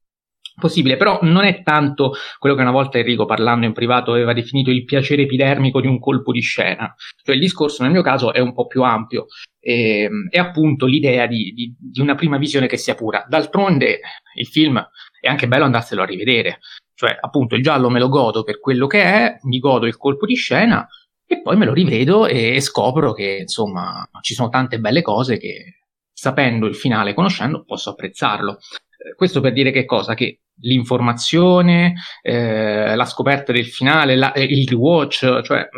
possibile, 0.58 0.96
però 0.96 1.18
non 1.22 1.44
è 1.44 1.62
tanto 1.62 2.14
quello 2.38 2.54
che 2.54 2.62
una 2.62 2.70
volta 2.70 2.98
Enrico 2.98 3.26
parlando 3.26 3.66
in 3.66 3.72
privato 3.72 4.12
aveva 4.12 4.32
definito 4.32 4.70
il 4.70 4.84
piacere 4.84 5.22
epidermico 5.22 5.80
di 5.80 5.86
un 5.86 5.98
colpo 5.98 6.32
di 6.32 6.40
scena, 6.40 6.94
cioè 7.22 7.34
il 7.34 7.40
discorso 7.40 7.82
nel 7.82 7.92
mio 7.92 8.02
caso 8.02 8.32
è 8.32 8.40
un 8.40 8.54
po' 8.54 8.66
più 8.66 8.82
ampio, 8.82 9.26
e, 9.60 10.02
ehm, 10.02 10.28
è 10.30 10.38
appunto 10.38 10.86
l'idea 10.86 11.26
di, 11.26 11.52
di, 11.52 11.74
di 11.78 12.00
una 12.00 12.14
prima 12.14 12.38
visione 12.38 12.66
che 12.66 12.76
sia 12.76 12.94
pura. 12.94 13.24
D'altronde 13.28 14.00
il 14.36 14.46
film 14.46 14.82
è 15.20 15.28
anche 15.28 15.48
bello 15.48 15.64
andarselo 15.64 16.02
a 16.02 16.06
rivedere, 16.06 16.60
cioè 16.94 17.16
appunto 17.20 17.54
il 17.54 17.62
giallo 17.62 17.90
me 17.90 17.98
lo 17.98 18.08
godo 18.08 18.42
per 18.42 18.58
quello 18.58 18.86
che 18.86 19.02
è, 19.02 19.36
mi 19.42 19.58
godo 19.58 19.86
il 19.86 19.96
colpo 19.96 20.24
di 20.24 20.34
scena 20.34 20.86
e 21.26 21.42
poi 21.42 21.56
me 21.56 21.66
lo 21.66 21.72
rivedo 21.72 22.26
e, 22.26 22.54
e 22.54 22.60
scopro 22.60 23.12
che 23.12 23.38
insomma 23.40 24.08
ci 24.20 24.34
sono 24.34 24.48
tante 24.48 24.78
belle 24.78 25.02
cose 25.02 25.38
che 25.38 25.80
sapendo 26.12 26.66
il 26.66 26.74
finale, 26.74 27.12
conoscendo, 27.12 27.64
posso 27.64 27.90
apprezzarlo. 27.90 28.52
Eh, 28.52 29.14
questo 29.14 29.40
per 29.40 29.52
dire 29.52 29.70
che 29.70 29.84
cosa? 29.84 30.14
Che 30.14 30.40
l'informazione, 30.60 31.94
eh, 32.22 32.94
la 32.94 33.04
scoperta 33.04 33.52
del 33.52 33.66
finale, 33.66 34.16
la, 34.16 34.32
il 34.36 34.68
rewatch, 34.68 35.42
cioè 35.42 35.68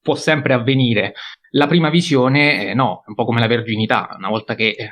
può 0.00 0.14
sempre 0.14 0.52
avvenire. 0.52 1.14
La 1.50 1.66
prima 1.66 1.90
visione, 1.90 2.68
eh, 2.70 2.74
no, 2.74 3.02
è 3.04 3.08
un 3.08 3.14
po' 3.14 3.24
come 3.24 3.40
la 3.40 3.46
verginità, 3.46 4.14
una 4.16 4.28
volta 4.28 4.54
che 4.54 4.68
eh, 4.68 4.90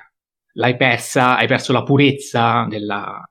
l'hai 0.55 0.77
persa, 0.77 1.37
hai 1.37 1.47
perso 1.47 1.73
la 1.73 1.83
purezza 1.83 2.66
della, 2.68 3.23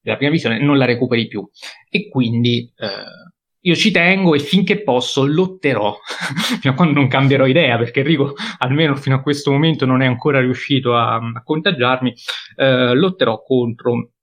della 0.00 0.16
prima 0.16 0.30
visione, 0.30 0.58
non 0.58 0.78
la 0.78 0.86
recuperi 0.86 1.26
più. 1.26 1.46
E 1.90 2.08
quindi 2.08 2.72
eh, 2.76 3.32
io 3.66 3.74
ci 3.74 3.90
tengo 3.90 4.34
e 4.34 4.38
finché 4.38 4.82
posso 4.82 5.26
lotterò, 5.26 5.98
fino 6.60 6.72
a 6.72 6.76
quando 6.76 6.98
non 6.98 7.08
cambierò 7.08 7.46
idea, 7.46 7.76
perché 7.76 8.00
Enrico 8.00 8.34
almeno 8.58 8.94
fino 8.96 9.16
a 9.16 9.22
questo 9.22 9.50
momento 9.50 9.86
non 9.86 10.02
è 10.02 10.06
ancora 10.06 10.40
riuscito 10.40 10.94
a, 10.96 11.16
a 11.16 11.42
contagiarmi, 11.42 12.14
eh, 12.56 12.94
lotterò 12.94 13.42
contro 13.42 14.13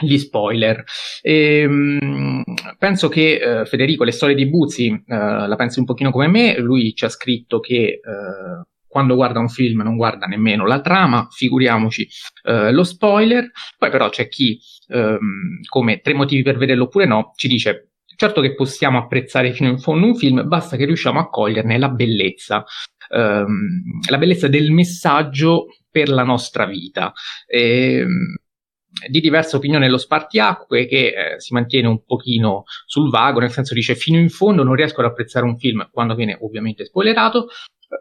gli 0.00 0.18
spoiler. 0.18 0.84
E, 1.22 1.60
ehm, 1.60 2.42
penso 2.78 3.08
che 3.08 3.60
eh, 3.60 3.64
Federico, 3.66 4.04
le 4.04 4.12
storie 4.12 4.34
di 4.34 4.46
Buzzi, 4.46 4.86
eh, 4.88 5.04
la 5.06 5.56
pensi 5.56 5.78
un 5.78 5.84
pochino 5.84 6.10
come 6.10 6.28
me, 6.28 6.58
lui 6.58 6.94
ci 6.94 7.04
ha 7.04 7.08
scritto 7.08 7.60
che 7.60 7.76
eh, 7.76 8.00
quando 8.86 9.16
guarda 9.16 9.40
un 9.40 9.48
film 9.48 9.82
non 9.82 9.96
guarda 9.96 10.26
nemmeno 10.26 10.66
la 10.66 10.80
trama, 10.80 11.26
figuriamoci 11.30 12.08
eh, 12.44 12.70
lo 12.70 12.84
spoiler. 12.84 13.50
Poi 13.76 13.90
però 13.90 14.08
c'è 14.08 14.28
chi, 14.28 14.58
ehm, 14.88 15.60
come 15.68 16.00
tre 16.00 16.14
motivi 16.14 16.42
per 16.42 16.56
vederlo 16.56 16.84
oppure 16.84 17.06
no, 17.06 17.32
ci 17.34 17.48
dice 17.48 17.88
certo 18.16 18.40
che 18.40 18.54
possiamo 18.54 18.98
apprezzare 18.98 19.52
fino 19.52 19.68
in 19.68 19.78
fondo 19.78 20.06
un 20.06 20.16
film, 20.16 20.46
basta 20.46 20.76
che 20.76 20.84
riusciamo 20.84 21.18
a 21.18 21.28
coglierne 21.28 21.78
la 21.78 21.88
bellezza, 21.88 22.64
ehm, 23.10 24.00
la 24.08 24.18
bellezza 24.18 24.46
del 24.46 24.70
messaggio 24.70 25.66
per 25.90 26.08
la 26.08 26.22
nostra 26.22 26.64
vita. 26.66 27.12
E, 27.46 27.98
ehm, 27.98 28.36
di 29.08 29.20
diversa 29.20 29.56
opinione 29.56 29.88
lo 29.88 29.98
spartiacque 29.98 30.86
che 30.86 31.06
eh, 31.06 31.40
si 31.40 31.52
mantiene 31.52 31.88
un 31.88 32.04
pochino 32.04 32.64
sul 32.86 33.10
vago, 33.10 33.40
nel 33.40 33.50
senso 33.50 33.74
dice 33.74 33.94
fino 33.94 34.18
in 34.18 34.30
fondo 34.30 34.62
non 34.62 34.74
riesco 34.74 35.00
ad 35.00 35.06
apprezzare 35.06 35.44
un 35.44 35.58
film 35.58 35.88
quando 35.90 36.14
viene 36.14 36.38
ovviamente 36.40 36.84
spoilerato, 36.84 37.48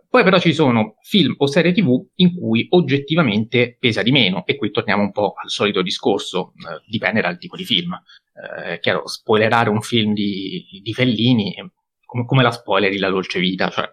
poi 0.10 0.24
però 0.24 0.40
ci 0.40 0.54
sono 0.54 0.96
film 1.02 1.36
o 1.38 1.48
serie 1.48 1.74
tv 1.74 2.06
in 2.16 2.36
cui 2.36 2.66
oggettivamente 2.70 3.78
pesa 3.80 4.02
di 4.02 4.12
meno 4.12 4.46
e 4.46 4.56
qui 4.56 4.72
torniamo 4.72 5.04
un 5.04 5.12
po' 5.12 5.34
al 5.42 5.50
solito 5.50 5.82
discorso, 5.82 6.54
eh, 6.58 6.84
dipende 6.88 7.22
dal 7.22 7.38
tipo 7.38 7.56
di 7.56 7.66
film. 7.66 7.94
Eh, 8.34 8.80
chiaro, 8.80 9.08
spoilerare 9.08 9.70
un 9.70 9.82
film 9.82 10.14
di, 10.14 10.66
di 10.82 10.94
Fellini 10.94 11.54
come, 12.06 12.26
come, 12.26 12.44
la 12.44 12.52
spoileri 12.52 12.98
La 12.98 13.10
dolce 13.10 13.40
vita, 13.40 13.70
cioè 13.70 13.90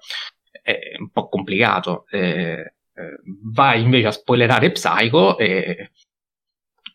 è 0.63 0.97
un 0.99 1.11
po' 1.11 1.29
complicato. 1.29 2.05
Eh, 2.11 2.75
eh 2.95 3.21
vai 3.53 3.83
invece 3.83 4.07
a 4.09 4.13
spoilerare 4.13 4.73
Psycho 4.73 5.39
e 5.39 5.91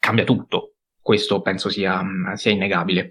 cambia 0.05 0.23
tutto. 0.23 0.75
Questo 1.01 1.41
penso 1.41 1.69
sia, 1.69 2.03
sia 2.35 2.51
innegabile. 2.51 3.09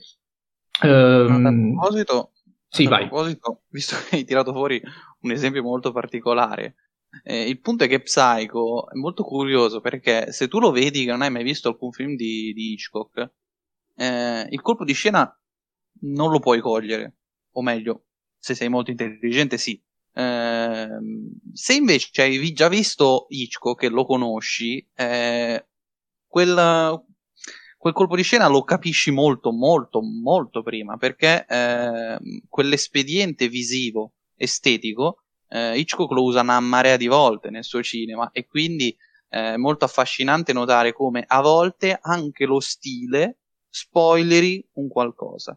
Um, 0.83 1.77
a 1.77 1.81
proposito, 1.81 2.33
sì, 2.69 2.85
a 2.87 2.89
vai. 2.89 3.09
proposito, 3.09 3.63
visto 3.69 3.97
che 4.09 4.17
hai 4.17 4.25
tirato 4.25 4.53
fuori 4.53 4.81
un 5.21 5.31
esempio 5.33 5.63
molto 5.63 5.93
particolare, 5.93 6.77
eh, 7.25 7.49
il 7.49 7.61
punto 7.61 7.85
è 7.85 7.89
che 7.89 8.03
Psycho 8.03 8.89
è 8.91 8.95
molto 8.97 9.25
curioso 9.25 9.81
perché 9.81 10.33
se 10.33 10.49
tu 10.49 10.59
lo 10.59 10.71
vedi 10.71 11.05
che 11.05 11.11
non 11.11 11.23
hai 11.23 11.31
mai 11.31 11.45
visto 11.45 11.69
alcun 11.69 11.93
film 11.93 12.15
di, 12.15 12.53
di 12.53 12.73
Hitchcock, 12.73 13.33
eh, 13.97 14.47
il 14.49 14.61
colpo 14.61 14.85
di 14.85 14.93
scena 14.93 15.37
non 16.03 16.31
lo 16.31 16.39
puoi 16.39 16.61
cogliere, 16.61 17.17
o 17.53 17.63
meglio, 17.63 18.07
se 18.39 18.55
sei 18.55 18.69
molto 18.69 18.91
intelligente, 18.91 19.59
sì. 19.59 19.81
Eh, 20.17 20.89
se 21.53 21.75
invece 21.75 22.23
hai 22.23 22.53
già 22.53 22.69
visto 22.69 23.27
Hitchcock 23.29 23.83
e 23.85 23.89
lo 23.89 24.05
conosci, 24.05 24.89
eh, 24.95 25.67
quel, 26.35 27.05
quel 27.79 27.93
colpo 27.93 28.17
di 28.17 28.25
scena 28.25 28.49
lo 28.49 28.65
capisci 28.65 29.13
molto, 29.13 29.53
molto, 29.53 30.01
molto 30.03 30.65
prima, 30.65 30.97
perché 30.97 31.47
eh, 31.47 32.19
quell'espediente 32.49 33.47
visivo, 33.47 34.15
estetico, 34.35 35.23
eh, 35.47 35.79
Hitchcock 35.79 36.11
lo 36.11 36.25
usa 36.25 36.41
una 36.41 36.59
marea 36.59 36.97
di 36.97 37.07
volte 37.07 37.51
nel 37.51 37.63
suo 37.63 37.85
cinema 37.85 38.31
e 38.33 38.49
quindi 38.49 38.89
eh, 39.29 39.53
è 39.53 39.57
molto 39.57 39.85
affascinante 39.85 40.53
notare 40.53 40.93
come 40.93 41.23
a 41.25 41.41
volte 41.41 41.97
anche 42.03 42.47
lo 42.47 42.59
stile 42.59 43.39
spoileri 43.69 44.71
un 44.73 44.89
qualcosa. 44.89 45.57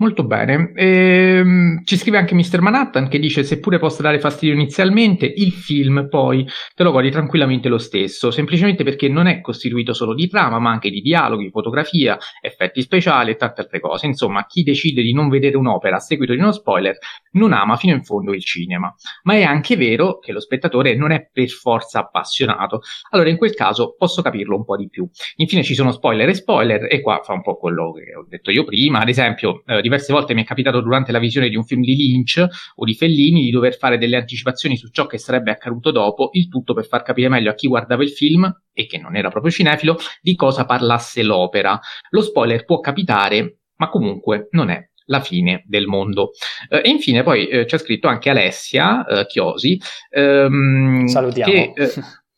Molto 0.00 0.24
bene. 0.24 0.72
Ehm, 0.76 1.84
ci 1.84 1.98
scrive 1.98 2.16
anche 2.16 2.34
Mr. 2.34 2.62
Manhattan 2.62 3.06
che 3.06 3.18
dice: 3.18 3.44
Seppure 3.44 3.78
possa 3.78 4.00
dare 4.00 4.18
fastidio 4.18 4.54
inizialmente, 4.54 5.30
il 5.36 5.52
film 5.52 6.08
poi 6.08 6.46
te 6.74 6.82
lo 6.84 6.90
godi 6.90 7.10
tranquillamente 7.10 7.68
lo 7.68 7.76
stesso, 7.76 8.30
semplicemente 8.30 8.82
perché 8.82 9.10
non 9.10 9.26
è 9.26 9.42
costituito 9.42 9.92
solo 9.92 10.14
di 10.14 10.26
trama, 10.26 10.58
ma 10.58 10.70
anche 10.70 10.88
di 10.88 11.02
dialoghi, 11.02 11.50
fotografia, 11.50 12.16
effetti 12.40 12.80
speciali 12.80 13.32
e 13.32 13.36
tante 13.36 13.60
altre 13.60 13.78
cose. 13.78 14.06
Insomma, 14.06 14.46
chi 14.46 14.62
decide 14.62 15.02
di 15.02 15.12
non 15.12 15.28
vedere 15.28 15.58
un'opera 15.58 15.96
a 15.96 16.00
seguito 16.00 16.32
di 16.32 16.38
uno 16.38 16.52
spoiler 16.52 16.96
non 17.32 17.52
ama 17.52 17.76
fino 17.76 17.94
in 17.94 18.02
fondo 18.02 18.32
il 18.32 18.42
cinema. 18.42 18.94
Ma 19.24 19.34
è 19.34 19.42
anche 19.42 19.76
vero 19.76 20.18
che 20.18 20.32
lo 20.32 20.40
spettatore 20.40 20.96
non 20.96 21.10
è 21.10 21.28
per 21.30 21.50
forza 21.50 22.00
appassionato. 22.00 22.80
Allora, 23.10 23.28
in 23.28 23.36
quel 23.36 23.52
caso 23.52 23.94
posso 23.98 24.22
capirlo 24.22 24.56
un 24.56 24.64
po' 24.64 24.78
di 24.78 24.88
più. 24.88 25.06
Infine 25.36 25.62
ci 25.62 25.74
sono 25.74 25.92
spoiler 25.92 26.26
e 26.30 26.34
spoiler, 26.34 26.86
e 26.90 27.02
qua 27.02 27.20
fa 27.22 27.34
un 27.34 27.42
po' 27.42 27.58
quello 27.58 27.92
che 27.92 28.14
ho 28.14 28.24
detto 28.26 28.50
io 28.50 28.64
prima. 28.64 29.00
Ad 29.00 29.08
esempio, 29.10 29.62
eh, 29.66 29.88
diverse 29.90 30.12
volte 30.12 30.34
mi 30.34 30.42
è 30.42 30.44
capitato 30.44 30.80
durante 30.80 31.10
la 31.10 31.18
visione 31.18 31.48
di 31.48 31.56
un 31.56 31.64
film 31.64 31.82
di 31.82 31.96
Lynch 31.96 32.46
o 32.76 32.84
di 32.84 32.94
Fellini 32.94 33.42
di 33.42 33.50
dover 33.50 33.76
fare 33.76 33.98
delle 33.98 34.16
anticipazioni 34.16 34.76
su 34.76 34.88
ciò 34.88 35.06
che 35.06 35.18
sarebbe 35.18 35.50
accaduto 35.50 35.90
dopo, 35.90 36.30
il 36.32 36.48
tutto 36.48 36.72
per 36.72 36.86
far 36.86 37.02
capire 37.02 37.28
meglio 37.28 37.50
a 37.50 37.54
chi 37.54 37.66
guardava 37.66 38.04
il 38.04 38.10
film 38.10 38.50
e 38.72 38.86
che 38.86 38.98
non 38.98 39.16
era 39.16 39.28
proprio 39.30 39.50
cinefilo 39.50 39.98
di 40.22 40.36
cosa 40.36 40.64
parlasse 40.64 41.24
l'opera. 41.24 41.78
Lo 42.10 42.22
spoiler 42.22 42.64
può 42.64 42.78
capitare, 42.78 43.58
ma 43.76 43.88
comunque 43.88 44.46
non 44.52 44.70
è 44.70 44.88
la 45.06 45.20
fine 45.20 45.64
del 45.66 45.86
mondo. 45.86 46.30
Eh, 46.68 46.82
e 46.84 46.88
infine 46.88 47.24
poi 47.24 47.48
eh, 47.48 47.64
c'è 47.64 47.78
scritto 47.78 48.06
anche 48.06 48.30
Alessia 48.30 49.04
eh, 49.04 49.26
Chiosi. 49.26 49.80
Ehm, 50.10 51.06
Salutiamo. 51.06 51.52
Che, 51.52 51.72
eh, 51.74 51.90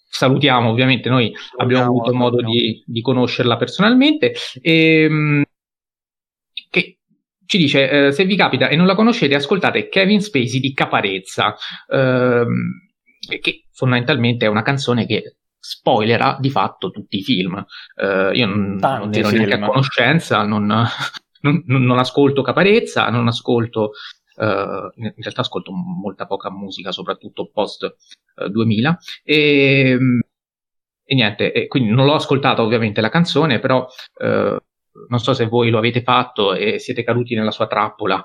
salutiamo, 0.09 0.69
ovviamente 0.69 1.09
noi 1.09 1.33
abbiamo 1.59 1.85
avuto 1.85 2.15
modo 2.15 2.43
di, 2.43 2.83
di, 2.87 3.01
conoscerla 3.03 3.57
personalmente. 3.57 4.35
E, 4.61 5.03
ehm, 5.05 5.45
ci 7.53 7.59
dice, 7.59 8.07
eh, 8.07 8.13
se 8.13 8.25
vi 8.25 8.35
capita 8.35 8.69
e 8.69 8.77
non 8.77 8.87
la 8.87 8.95
conoscete, 8.95 9.35
ascoltate 9.35 9.91
Kevin 9.91 10.23
Spacey 10.23 10.59
di 10.59 10.73
Caparezza, 10.73 11.55
ehm, 11.87 12.49
che 13.43 13.67
fondamentalmente 13.71 14.47
è 14.47 14.49
una 14.49 14.63
canzone 14.63 15.05
che 15.05 15.37
spoilerà 15.59 16.39
di 16.41 16.49
fatto 16.49 16.91
tutti 16.91 17.19
i 17.19 17.23
film. 17.23 17.63
Uh, 17.95 18.33
io 18.33 18.47
non, 18.47 18.79
non 18.81 19.15
ero 19.15 19.29
neanche 19.29 19.53
a 19.53 19.67
conoscenza, 19.67 20.45
non, 20.45 20.65
non, 20.65 21.63
non, 21.67 21.99
ascolto 21.99 22.41
Caparezza, 22.41 23.11
non 23.11 23.29
ascolto, 23.29 23.91
uh, 24.37 24.45
in 24.95 25.13
realtà 25.19 25.43
ascolto 25.43 25.73
molta 25.73 26.25
poca 26.25 26.51
musica, 26.51 26.91
soprattutto 26.91 27.51
post 27.53 27.97
uh, 28.37 28.49
2000. 28.49 28.99
E, 29.25 29.99
e 31.05 31.15
niente, 31.15 31.53
e 31.53 31.67
quindi 31.67 31.91
non 31.91 32.07
l'ho 32.07 32.15
ascoltata 32.15 32.63
ovviamente 32.63 33.03
la 33.03 33.11
canzone, 33.11 33.59
però 33.59 33.87
non 35.13 35.21
so 35.21 35.35
se 35.35 35.47
voi 35.47 35.69
lo 35.69 35.77
avete 35.77 36.03
fatto 36.03 36.55
e 36.55 36.79
siete 36.79 37.05
caduti 37.05 37.35
nella 37.35 37.51
sua 37.51 37.67
trappola 37.67 38.17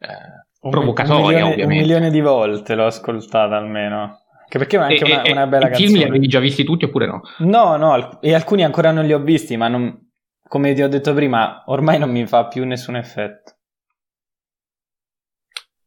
eh, 0.00 0.68
provocatoria, 0.68 1.14
un 1.14 1.26
milione, 1.26 1.42
ovviamente. 1.52 1.74
Un 1.74 1.80
milione 1.80 2.10
di 2.10 2.20
volte 2.20 2.74
l'ho 2.74 2.86
ascoltata 2.86 3.56
almeno. 3.56 4.18
Anche 4.42 4.58
perché 4.58 4.76
è 4.76 4.80
anche 4.80 5.04
e, 5.04 5.12
una, 5.12 5.22
e, 5.22 5.30
una 5.30 5.46
bella 5.46 5.68
canzone. 5.68 5.84
I 5.84 5.88
film 5.88 5.98
li 6.00 6.08
avevi 6.08 6.26
già 6.26 6.40
visti 6.40 6.64
tutti 6.64 6.84
oppure 6.84 7.06
no? 7.06 7.20
No, 7.38 7.76
no, 7.76 8.20
e 8.20 8.34
alcuni 8.34 8.64
ancora 8.64 8.90
non 8.90 9.04
li 9.04 9.12
ho 9.12 9.20
visti, 9.20 9.56
ma 9.56 9.68
non, 9.68 10.10
come 10.48 10.74
ti 10.74 10.82
ho 10.82 10.88
detto 10.88 11.14
prima, 11.14 11.62
ormai 11.66 12.00
non 12.00 12.10
mi 12.10 12.26
fa 12.26 12.48
più 12.48 12.66
nessun 12.66 12.96
effetto. 12.96 13.51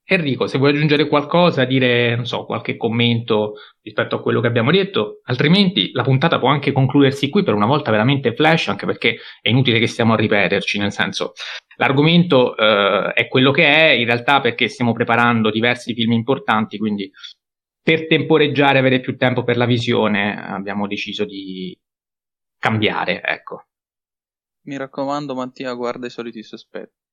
Enrico, 0.08 0.46
se 0.46 0.60
vuoi 0.60 0.70
aggiungere 0.70 1.08
qualcosa, 1.08 1.66
dire, 1.66 2.16
non 2.16 2.28
so, 2.28 2.46
qualche 2.46 2.78
commento 2.78 3.56
rispetto 3.82 4.16
a 4.16 4.22
quello 4.22 4.40
che 4.40 4.46
abbiamo 4.46 4.70
detto, 4.70 5.22
altrimenti 5.24 5.92
la 5.94 6.04
puntata 6.04 6.38
può 6.38 6.48
anche 6.48 6.72
concludersi 6.72 7.28
qui 7.30 7.42
per 7.42 7.56
una 7.56 7.66
volta 7.66 7.90
veramente 7.90 8.36
flash, 8.36 8.68
anche 8.68 8.86
perché 8.86 9.18
è 9.42 9.50
inutile 9.50 9.80
che 9.80 9.88
stiamo 9.88 10.14
a 10.14 10.16
ripeterci, 10.16 10.78
nel 10.78 10.92
senso, 10.92 11.34
l'argomento 11.78 12.56
eh, 12.56 13.14
è 13.14 13.28
quello 13.28 13.50
che 13.50 13.66
è, 13.66 13.90
in 13.94 14.06
realtà 14.06 14.42
perché 14.42 14.68
stiamo 14.68 14.94
preparando 14.94 15.50
diversi 15.50 15.96
film 15.96 16.12
importanti, 16.12 16.78
quindi 16.78 17.12
per 17.82 18.06
temporeggiare, 18.06 18.78
avere 18.78 19.00
più 19.00 19.18
tempo 19.18 19.44
per 19.44 19.58
la 19.58 19.66
visione, 19.66 20.40
abbiamo 20.40 20.86
deciso 20.86 21.26
di 21.26 21.76
cambiare, 22.60 23.24
ecco. 23.24 23.66
Mi 24.66 24.78
raccomando, 24.78 25.34
Mattia, 25.34 25.74
guarda 25.74 26.06
i 26.06 26.12
soliti 26.12 26.44
sospetti. 26.44 27.05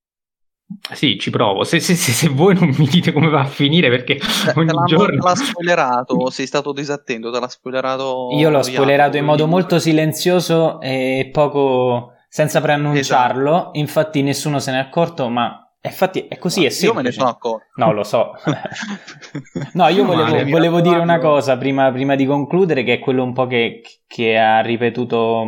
Sì, 0.92 1.18
ci 1.18 1.30
provo. 1.30 1.64
Se, 1.64 1.80
se, 1.80 1.94
se, 1.94 2.12
se, 2.12 2.28
voi 2.28 2.54
non 2.54 2.74
mi 2.76 2.87
dite 2.87 3.12
come 3.12 3.28
va 3.28 3.40
a 3.40 3.46
finire, 3.46 3.88
perché 3.88 4.16
te, 4.16 4.52
ogni 4.54 4.68
te 4.68 4.85
giorno. 4.87 5.20
Te 5.20 5.28
l'ha 5.28 5.35
spoilerato, 5.35 6.30
sei 6.30 6.46
stato 6.46 6.72
disattento, 6.72 7.30
te 7.30 7.40
l'ha 7.40 7.48
spoilerato. 7.48 8.28
Io 8.32 8.50
l'ho 8.50 8.62
spoilerato 8.62 9.16
in 9.16 9.24
modo 9.24 9.46
molto 9.46 9.78
silenzioso 9.78 10.80
e 10.80 11.30
poco 11.32 12.12
senza 12.28 12.61
preannunciarlo. 12.61 13.50
Esatto. 13.50 13.78
Infatti, 13.78 14.22
nessuno 14.22 14.58
se 14.58 14.72
n'è 14.72 14.78
accorto, 14.78 15.28
ma. 15.28 15.56
Infatti 15.85 16.28
è 16.28 16.38
così, 16.38 16.61
no, 16.61 16.66
è 16.66 16.70
semplice. 16.70 16.87
Io 16.87 16.94
me 16.94 17.02
ne 17.02 17.12
sono 17.12 17.28
accorto. 17.28 17.66
No, 17.74 17.92
lo 17.92 18.04
so. 18.04 18.32
no, 19.74 19.88
io 19.88 20.04
volevo, 20.04 20.30
male, 20.30 20.44
volevo 20.44 20.80
dire 20.80 20.98
una 20.98 21.18
cosa 21.18 21.56
prima, 21.56 21.90
prima, 21.90 22.14
di 22.14 22.24
concludere, 22.24 22.85
che 22.85 22.94
è 22.94 22.98
quello 23.00 23.24
un 23.24 23.32
po' 23.32 23.48
che, 23.48 23.82
che 24.06 24.38
ha 24.38 24.61
ripetuto 24.61 25.44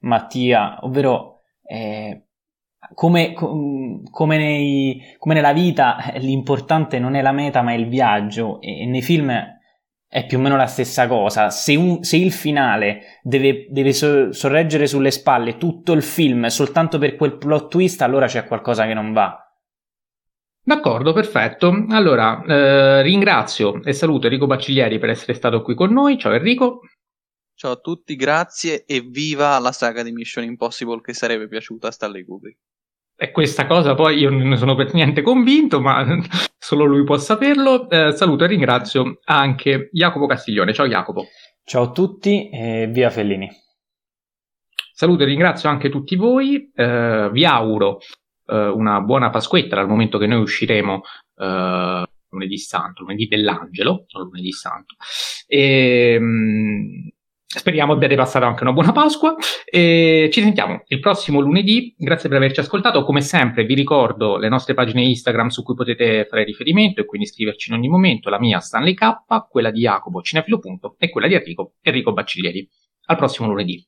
Mattia, 0.00 0.78
ovvero 0.82 1.40
eh, 1.64 2.24
come, 2.94 3.32
come, 3.34 4.36
nei, 4.36 5.00
come, 5.18 5.34
nella 5.34 5.52
vita 5.52 6.12
l'importante 6.16 6.98
non 6.98 7.14
è 7.14 7.22
la 7.22 7.32
meta 7.32 7.62
ma 7.62 7.72
è 7.72 7.76
il 7.76 7.88
viaggio 7.88 8.60
e, 8.60 8.86
nei 8.86 9.02
film 9.02 9.58
è 10.12 10.26
più 10.26 10.38
o 10.38 10.40
meno 10.40 10.56
la 10.56 10.66
stessa 10.66 11.06
cosa. 11.06 11.50
Se, 11.50 11.76
un, 11.76 12.02
se 12.02 12.16
il 12.16 12.32
finale 12.32 13.20
deve, 13.22 13.66
deve 13.70 13.92
so, 13.92 14.32
sorreggere 14.32 14.88
sulle 14.88 15.12
spalle 15.12 15.56
tutto 15.56 15.92
il 15.92 16.02
film 16.02 16.46
soltanto 16.46 16.98
per 16.98 17.14
quel 17.14 17.36
plot 17.36 17.68
twist, 17.68 18.02
allora 18.02 18.26
c'è 18.26 18.44
qualcosa 18.44 18.86
che 18.86 18.94
non 18.94 19.12
va. 19.12 19.44
D'accordo, 20.62 21.12
perfetto. 21.12 21.86
Allora, 21.90 22.42
eh, 22.44 23.02
ringrazio 23.02 23.82
e 23.82 23.92
saluto 23.92 24.26
Enrico 24.26 24.46
Bacciglieri 24.46 24.98
per 24.98 25.10
essere 25.10 25.34
stato 25.34 25.62
qui 25.62 25.74
con 25.74 25.92
noi. 25.92 26.18
Ciao 26.18 26.32
Enrico. 26.32 26.80
Ciao 27.54 27.72
a 27.72 27.76
tutti, 27.76 28.16
grazie 28.16 28.84
e 28.86 29.00
viva 29.00 29.58
la 29.58 29.72
saga 29.72 30.02
di 30.02 30.12
Mission 30.12 30.44
Impossible 30.44 31.00
che 31.02 31.12
sarebbe 31.12 31.46
piaciuta 31.46 31.88
a 31.88 31.90
Stanley 31.90 32.24
Kubrick. 32.24 32.58
E 33.22 33.32
questa 33.32 33.66
cosa 33.66 33.94
poi 33.94 34.16
io 34.16 34.30
non 34.30 34.48
ne 34.48 34.56
sono 34.56 34.74
per 34.74 34.94
niente 34.94 35.20
convinto, 35.20 35.78
ma 35.78 36.06
solo 36.56 36.86
lui 36.86 37.04
può 37.04 37.18
saperlo. 37.18 37.90
Eh, 37.90 38.12
saluto 38.12 38.44
e 38.44 38.46
ringrazio 38.46 39.18
anche 39.24 39.90
Jacopo 39.92 40.24
Castiglione. 40.24 40.72
Ciao 40.72 40.88
Jacopo. 40.88 41.26
Ciao 41.62 41.82
a 41.82 41.90
tutti 41.90 42.48
e 42.48 42.88
via 42.90 43.10
Fellini. 43.10 43.46
Saluto 44.94 45.24
e 45.24 45.26
ringrazio 45.26 45.68
anche 45.68 45.90
tutti 45.90 46.16
voi. 46.16 46.72
Eh, 46.74 47.28
vi 47.30 47.44
auguro 47.44 47.98
eh, 48.46 48.68
una 48.68 49.02
buona 49.02 49.28
Pasquetta 49.28 49.76
dal 49.76 49.86
momento 49.86 50.16
che 50.16 50.26
noi 50.26 50.40
usciremo 50.40 51.02
eh, 51.36 52.04
lunedì 52.30 52.56
santo, 52.56 53.02
lunedì 53.02 53.26
dell'angelo, 53.26 54.06
non 54.14 54.28
lunedì 54.28 54.52
santo. 54.52 54.94
E, 55.46 56.14
ehm, 56.14 57.10
Speriamo 57.52 57.94
abbiate 57.94 58.14
passato 58.14 58.44
anche 58.44 58.62
una 58.62 58.72
buona 58.72 58.92
Pasqua 58.92 59.34
e 59.64 60.30
ci 60.32 60.40
sentiamo 60.40 60.84
il 60.86 61.00
prossimo 61.00 61.40
lunedì. 61.40 61.92
Grazie 61.98 62.28
per 62.28 62.38
averci 62.38 62.60
ascoltato. 62.60 63.02
Come 63.02 63.22
sempre 63.22 63.64
vi 63.64 63.74
ricordo 63.74 64.36
le 64.36 64.48
nostre 64.48 64.72
pagine 64.72 65.02
Instagram 65.02 65.48
su 65.48 65.64
cui 65.64 65.74
potete 65.74 66.26
fare 66.30 66.44
riferimento 66.44 67.00
e 67.00 67.06
quindi 67.06 67.26
scriverci 67.26 67.70
in 67.70 67.76
ogni 67.76 67.88
momento. 67.88 68.30
La 68.30 68.38
mia 68.38 68.60
Stanley 68.60 68.94
K, 68.94 69.24
quella 69.48 69.72
di 69.72 69.80
Jacopo 69.80 70.22
Cinefilo. 70.22 70.60
e 70.96 71.10
quella 71.10 71.26
di 71.26 71.34
Enrico 71.34 71.74
Enrico 71.82 72.12
Bacciglieri. 72.12 72.68
Al 73.06 73.16
prossimo 73.16 73.48
lunedì. 73.48 73.84